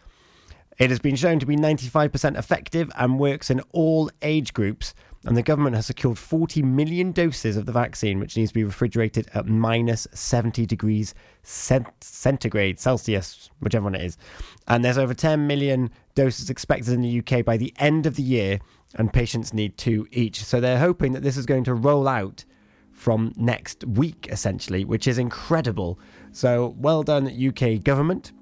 It 0.78 0.90
has 0.90 1.00
been 1.00 1.16
shown 1.16 1.38
to 1.40 1.46
be 1.46 1.56
95% 1.56 2.38
effective 2.38 2.90
and 2.96 3.18
works 3.18 3.50
in 3.50 3.60
all 3.72 4.10
age 4.22 4.52
groups. 4.52 4.94
And 5.24 5.36
the 5.36 5.42
government 5.42 5.76
has 5.76 5.86
secured 5.86 6.18
40 6.18 6.62
million 6.62 7.12
doses 7.12 7.56
of 7.56 7.66
the 7.66 7.72
vaccine, 7.72 8.18
which 8.18 8.36
needs 8.36 8.50
to 8.50 8.54
be 8.54 8.64
refrigerated 8.64 9.30
at 9.34 9.46
minus 9.46 10.08
70 10.12 10.66
degrees 10.66 11.14
cent- 11.44 11.86
centigrade, 12.00 12.80
Celsius, 12.80 13.48
whichever 13.60 13.84
one 13.84 13.94
it 13.94 14.02
is. 14.02 14.18
And 14.66 14.84
there's 14.84 14.98
over 14.98 15.14
10 15.14 15.46
million 15.46 15.90
doses 16.16 16.50
expected 16.50 16.92
in 16.92 17.02
the 17.02 17.20
UK 17.20 17.44
by 17.44 17.56
the 17.56 17.72
end 17.78 18.06
of 18.06 18.16
the 18.16 18.22
year, 18.22 18.58
and 18.96 19.12
patients 19.12 19.54
need 19.54 19.78
two 19.78 20.08
each. 20.10 20.42
So 20.44 20.60
they're 20.60 20.78
hoping 20.78 21.12
that 21.12 21.22
this 21.22 21.36
is 21.36 21.46
going 21.46 21.64
to 21.64 21.74
roll 21.74 22.08
out 22.08 22.44
from 22.90 23.32
next 23.36 23.84
week, 23.84 24.28
essentially, 24.30 24.84
which 24.84 25.06
is 25.06 25.18
incredible. 25.18 25.98
So 26.32 26.74
well 26.78 27.02
done, 27.02 27.28
UK 27.28 27.82
government. 27.82 28.32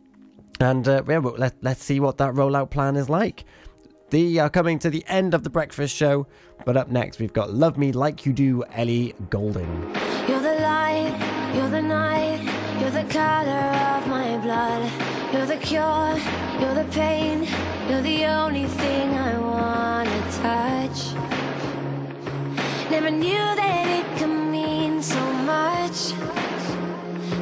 And 0.60 0.86
uh, 0.86 1.02
yeah, 1.08 1.18
let, 1.18 1.54
let's 1.62 1.82
see 1.82 2.00
what 2.00 2.18
that 2.18 2.34
rollout 2.34 2.70
plan 2.70 2.96
is 2.96 3.08
like. 3.08 3.44
The 4.10 4.40
are 4.40 4.50
coming 4.50 4.80
to 4.80 4.90
the 4.90 5.04
end 5.06 5.34
of 5.34 5.44
the 5.44 5.50
breakfast 5.50 5.94
show, 5.94 6.26
but 6.64 6.76
up 6.76 6.90
next 6.90 7.20
we've 7.20 7.32
got 7.32 7.52
"Love 7.52 7.78
Me 7.78 7.92
Like 7.92 8.26
You 8.26 8.32
Do" 8.32 8.64
Ellie 8.74 9.14
Goulding. 9.30 9.94
You're 10.26 10.40
the 10.40 10.58
light, 10.60 11.52
you're 11.54 11.70
the 11.70 11.80
night, 11.80 12.40
you're 12.80 12.90
the 12.90 13.04
color 13.04 13.70
of 13.96 14.08
my 14.08 14.36
blood. 14.38 14.90
You're 15.32 15.46
the 15.46 15.58
cure, 15.58 16.18
you're 16.58 16.74
the 16.74 16.88
pain, 16.90 17.46
you're 17.88 18.02
the 18.02 18.24
only 18.24 18.64
thing 18.66 19.14
I 19.14 19.38
wanna 19.38 20.20
touch. 20.42 21.14
Never 22.90 23.12
knew 23.12 23.46
that 23.60 23.86
it 24.00 24.18
could 24.18 24.26
mean 24.50 25.00
so 25.00 25.22
much, 25.54 25.98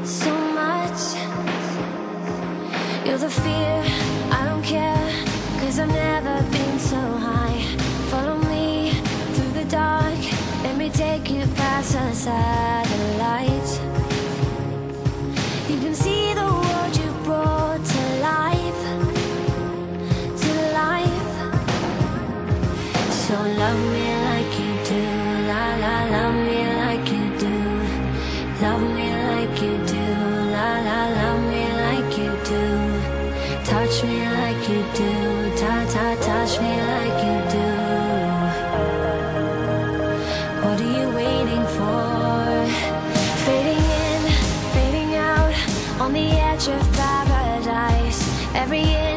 so 0.05 0.35
much. 0.53 1.01
You're 3.07 3.17
the 3.17 3.31
fear, 3.31 3.83
I 4.31 4.45
don't 4.45 4.63
care, 4.63 5.25
cause 5.61 5.79
I've 5.79 5.89
never 5.89 6.43
been 6.51 6.58
satellites. 11.89 13.81
You 15.71 15.77
can 15.81 15.95
see 15.95 16.35
the 16.35 16.45
world 16.45 16.97
you 17.01 17.11
brought 17.25 17.83
to 17.83 18.03
life, 18.21 18.83
to 20.43 20.53
life. 20.83 21.35
So 23.25 23.35
love 23.63 23.81
me 23.95 24.07
like 24.29 24.53
you 24.61 24.73
do, 24.91 25.03
la 25.51 25.65
la, 25.85 25.97
love 26.17 26.37
me 26.47 26.61
like 26.83 27.07
you 27.15 27.27
do, 27.45 27.57
love 28.61 28.85
me 28.97 29.09
like 29.31 29.57
you 29.63 29.75
do, 29.95 30.05
la 30.57 30.71
la, 30.89 31.01
love 31.21 31.43
me 31.53 31.65
like 31.85 32.13
you 32.21 32.33
do, 32.53 32.65
touch 33.65 33.95
me 34.05 34.19
like 34.41 34.63
you 34.69 34.83
do, 35.01 35.13
ta 35.57 35.75
ta, 35.93 36.07
touch 36.21 36.61
me 36.61 36.73
like 36.77 36.88
on 46.09 46.15
the 46.15 46.31
edge 46.41 46.69
of 46.69 46.93
paradise. 46.95 48.21
Every 48.55 49.08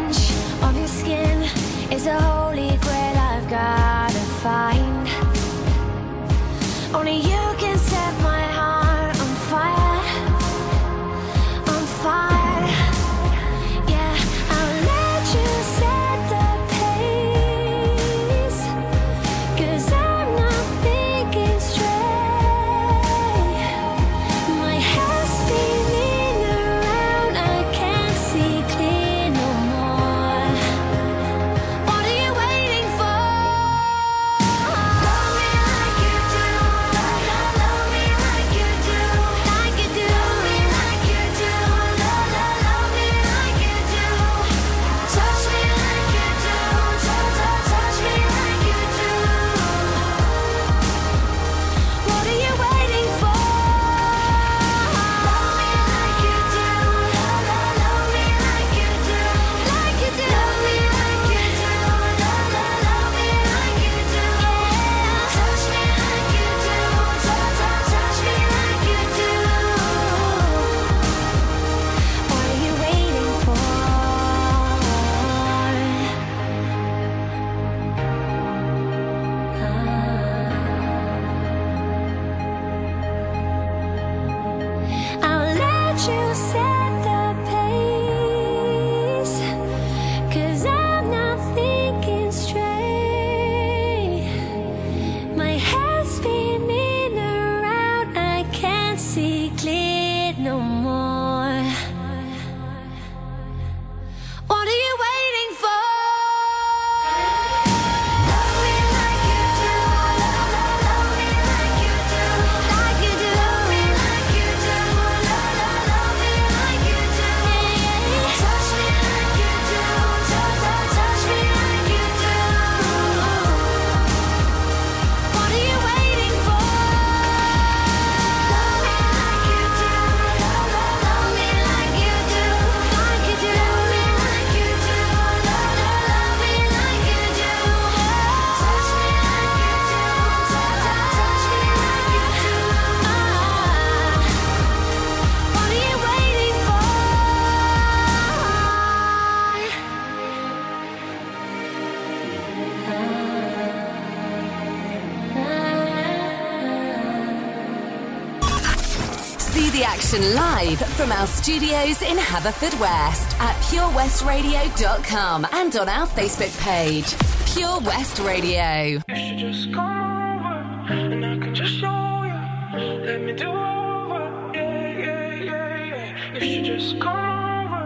studios 161.41 162.03
in 162.03 162.19
Haverford 162.19 162.79
West 162.79 163.35
at 163.39 163.55
purewestradio.com 163.63 165.47
and 165.53 165.75
on 165.75 165.89
our 165.89 166.05
Facebook 166.05 166.55
page, 166.61 167.15
Pure 167.51 167.79
West 167.79 168.19
Radio. 168.19 169.01
You 169.09 169.15
should 169.15 169.39
just 169.39 169.73
come 169.73 170.45
over 170.45 170.93
and 170.93 171.25
I 171.25 171.37
can 171.39 171.55
just 171.55 171.73
show 171.79 172.23
you. 172.25 173.05
Let 173.05 173.21
me 173.21 173.33
do 173.33 173.49
over. 173.49 174.51
Yeah, 174.53 174.87
yeah, 174.99 175.33
yeah, 175.33 175.85
yeah. 175.85 176.33
You 176.35 176.41
should 176.41 176.65
just 176.65 176.99
come 176.99 177.17
over 177.17 177.85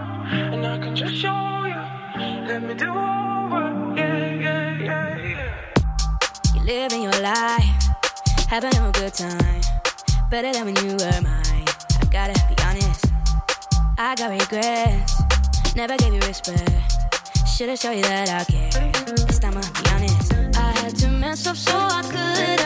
and 0.54 0.68
I 0.68 0.78
can 0.80 0.94
just 0.94 1.16
show 1.16 1.64
you. 1.64 1.82
Let 2.50 2.62
me 2.62 2.74
do 2.74 2.90
over. 2.90 3.94
Yeah, 3.96 4.34
yeah, 4.34 4.84
yeah, 4.84 5.18
yeah. 5.18 6.56
You're 6.56 6.66
living 6.66 7.04
your 7.04 7.20
life, 7.22 7.88
having 8.50 8.76
a 8.76 8.92
good 8.92 9.14
time. 9.14 9.62
Better 10.30 10.52
than 10.52 10.66
when 10.66 10.76
you 10.84 10.98
were 10.98 11.22
mine. 11.22 11.45
I 13.98 14.14
got 14.16 14.30
regrets. 14.30 15.76
Never 15.76 15.96
gave 15.98 16.14
you 16.14 16.20
respect. 16.22 16.70
Should've 17.48 17.80
shown 17.80 17.96
you 17.96 18.04
that 18.04 18.30
I 18.30 18.44
care. 18.44 18.92
This 19.06 19.40
time 19.40 19.56
I'll 19.56 19.64
be 19.64 19.90
honest. 19.92 20.34
I 20.58 20.72
had 20.80 20.96
to 20.98 21.10
mess 21.10 21.48
up 21.48 21.56
so 21.56 21.72
I 21.74 22.02
could 22.02 22.65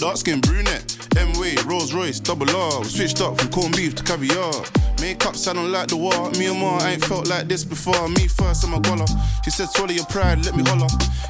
dark 0.00 0.16
skin 0.16 0.40
brunette. 0.40 0.96
M 1.16 1.32
way, 1.40 1.54
Rolls 1.66 1.92
Royce, 1.92 2.20
double 2.20 2.48
R. 2.50 2.80
We 2.80 2.86
switched 2.86 3.20
up 3.20 3.38
from 3.38 3.50
corned 3.50 3.76
beef 3.76 3.94
to 3.96 4.04
caviar. 4.04 4.52
Makeup 5.00 5.34
sounding 5.34 5.72
like 5.72 5.88
the 5.88 5.96
war. 5.96 6.30
Me 6.32 6.46
and 6.46 6.58
Ma 6.60 6.78
ain't 6.86 7.04
felt 7.04 7.28
like 7.28 7.48
this 7.48 7.64
before. 7.64 8.08
Me 8.08 8.28
first, 8.28 8.64
I'm 8.64 8.74
a 8.74 8.80
goller. 8.80 9.08
She 9.44 9.50
said, 9.50 9.68
swallow 9.70 9.92
your 9.92 10.06
pride, 10.06 10.44
let 10.44 10.54
me 10.56 10.62
holler. 10.64 10.88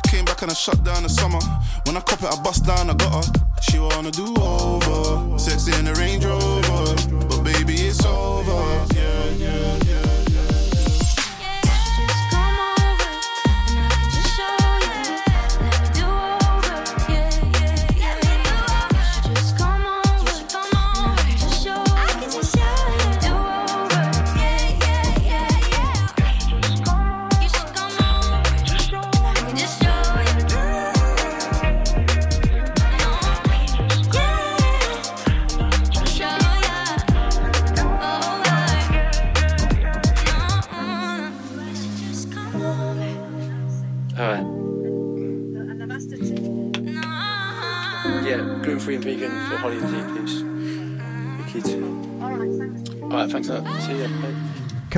Came 0.09 0.25
back 0.25 0.43
and 0.43 0.51
I 0.51 0.55
shut 0.55 0.83
down 0.85 1.03
the 1.03 1.09
summer. 1.09 1.41
When 1.87 1.97
I 1.97 2.01
cop 2.01 2.23
it, 2.23 2.29
I 2.29 2.43
bust 2.43 2.67
down, 2.67 2.91
I 2.91 2.95
got 2.95 3.25
her. 3.25 3.33
She 3.63 3.79
wanna 3.79 4.11
do 4.11 4.35
over. 4.37 5.39
Sexy 5.39 5.73
in 5.79 5.85
the 5.85 5.95
Range 5.95 6.25
Rover. 6.25 7.08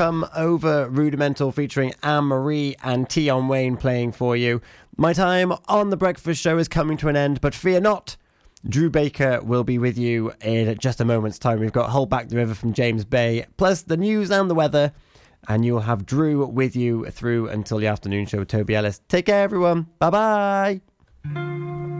Come 0.01 0.27
Over 0.35 0.89
Rudimental 0.89 1.53
featuring 1.53 1.93
Anne 2.03 2.25
Marie 2.25 2.75
and 2.83 3.13
Tion 3.13 3.49
Wayne 3.49 3.77
playing 3.77 4.13
for 4.13 4.35
you. 4.35 4.63
My 4.97 5.13
time 5.13 5.53
on 5.69 5.91
The 5.91 5.97
Breakfast 5.99 6.41
Show 6.41 6.57
is 6.57 6.69
coming 6.69 6.97
to 6.97 7.09
an 7.09 7.17
end, 7.17 7.43
but 7.43 7.55
fear 7.55 7.83
not. 7.83 8.17
Drew 8.67 8.89
Baker 8.89 9.43
will 9.43 9.63
be 9.63 9.77
with 9.77 9.99
you 9.99 10.33
in 10.41 10.75
just 10.79 11.03
a 11.03 11.05
moment's 11.05 11.39
time. 11.39 11.61
We've 11.61 11.71
got 11.71 11.91
Hold 11.91 12.09
Back 12.09 12.31
the 12.31 12.37
River 12.37 12.55
from 12.55 12.73
James 12.73 13.05
Bay, 13.05 13.45
plus 13.59 13.83
the 13.83 13.99
news 13.99 14.31
and 14.31 14.49
the 14.49 14.55
weather. 14.55 14.95
And 15.49 15.67
you'll 15.67 15.81
have 15.81 16.07
Drew 16.07 16.47
with 16.47 16.75
you 16.75 17.05
through 17.11 17.49
until 17.49 17.77
the 17.77 17.89
afternoon 17.89 18.25
show 18.25 18.39
with 18.39 18.49
Toby 18.49 18.77
Ellis. 18.77 19.03
Take 19.07 19.27
care, 19.27 19.43
everyone. 19.43 19.87
Bye 19.99 20.81
bye. 21.27 22.00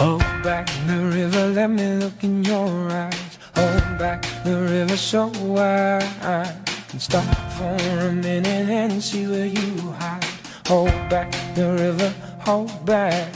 Hold 0.00 0.20
back 0.42 0.66
the 0.86 0.96
river, 0.96 1.48
let 1.48 1.68
me 1.68 1.96
look 1.96 2.24
in 2.24 2.42
your 2.42 2.90
eyes. 2.90 3.38
Hold 3.54 3.98
back 3.98 4.22
the 4.44 4.56
river 4.56 4.96
so 4.96 5.30
I 5.58 6.56
can 6.88 6.98
stop 6.98 7.22
for 7.52 7.76
a 8.08 8.10
minute 8.10 8.70
and 8.70 9.02
see 9.02 9.26
where 9.26 9.44
you 9.44 9.92
hide. 9.98 10.24
Hold 10.68 10.96
back 11.10 11.30
the 11.54 11.74
river, 11.74 12.14
hold 12.38 12.86
back. 12.86 13.28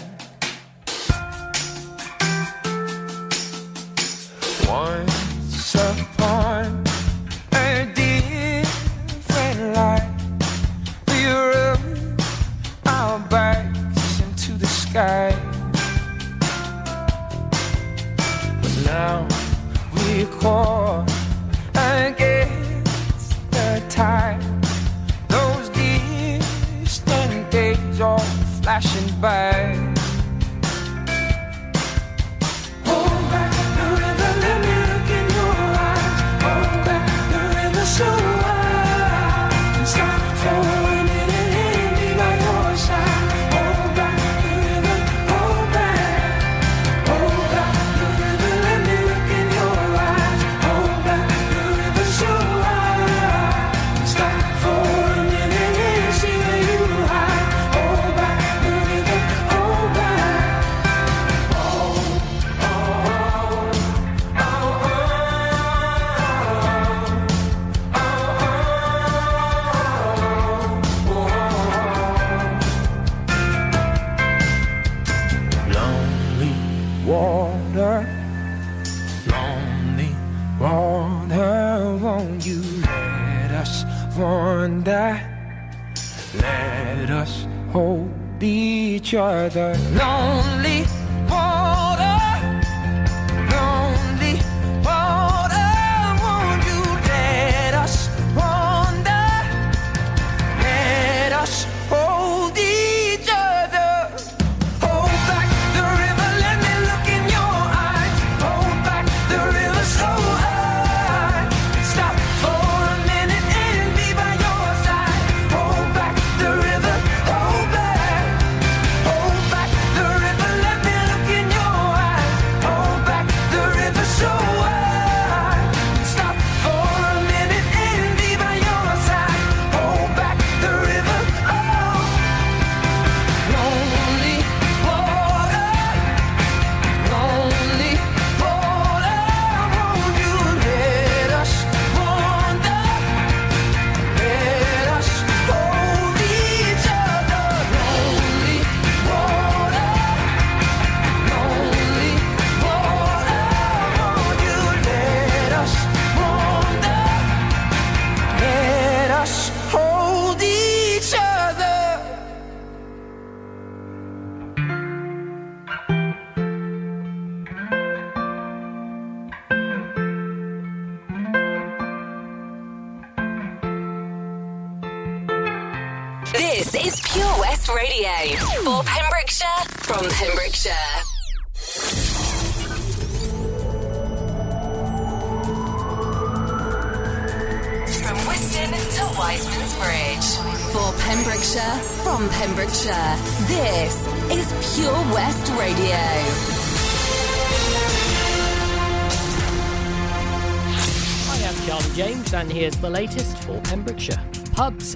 against 21.74 23.50
the 23.50 23.82
tide. 23.88 24.38
Those 25.28 25.70
distant 25.70 27.50
days 27.50 28.00
flashing 28.60 29.08
by. 29.22 29.53
other. 89.18 89.76
No 89.92 90.13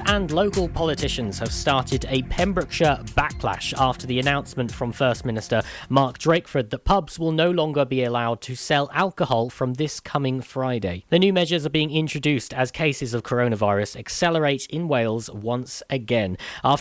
And 0.06 0.30
local 0.30 0.68
politicians 0.68 1.38
have 1.38 1.52
started 1.52 2.06
a 2.08 2.22
Pembrokeshire 2.22 3.00
backlash 3.16 3.74
after 3.78 4.06
the 4.06 4.18
announcement 4.18 4.70
from 4.70 4.92
First 4.92 5.24
Minister 5.24 5.62
Mark 5.88 6.18
Drakeford 6.18 6.70
that 6.70 6.84
pubs 6.84 7.18
will 7.18 7.32
no 7.32 7.50
longer 7.50 7.84
be 7.84 8.04
allowed 8.04 8.40
to 8.42 8.54
sell 8.54 8.90
alcohol 8.92 9.50
from 9.50 9.74
this 9.74 9.98
coming 9.98 10.40
Friday. 10.40 11.04
The 11.08 11.18
new 11.18 11.32
measures 11.32 11.64
are 11.66 11.70
being 11.70 11.90
introduced 11.90 12.52
as 12.54 12.70
cases 12.70 13.14
of 13.14 13.22
coronavirus 13.22 13.96
accelerate 13.96 14.66
in 14.66 14.88
Wales 14.88 15.30
once 15.30 15.82
again. 15.90 16.36
After 16.62 16.76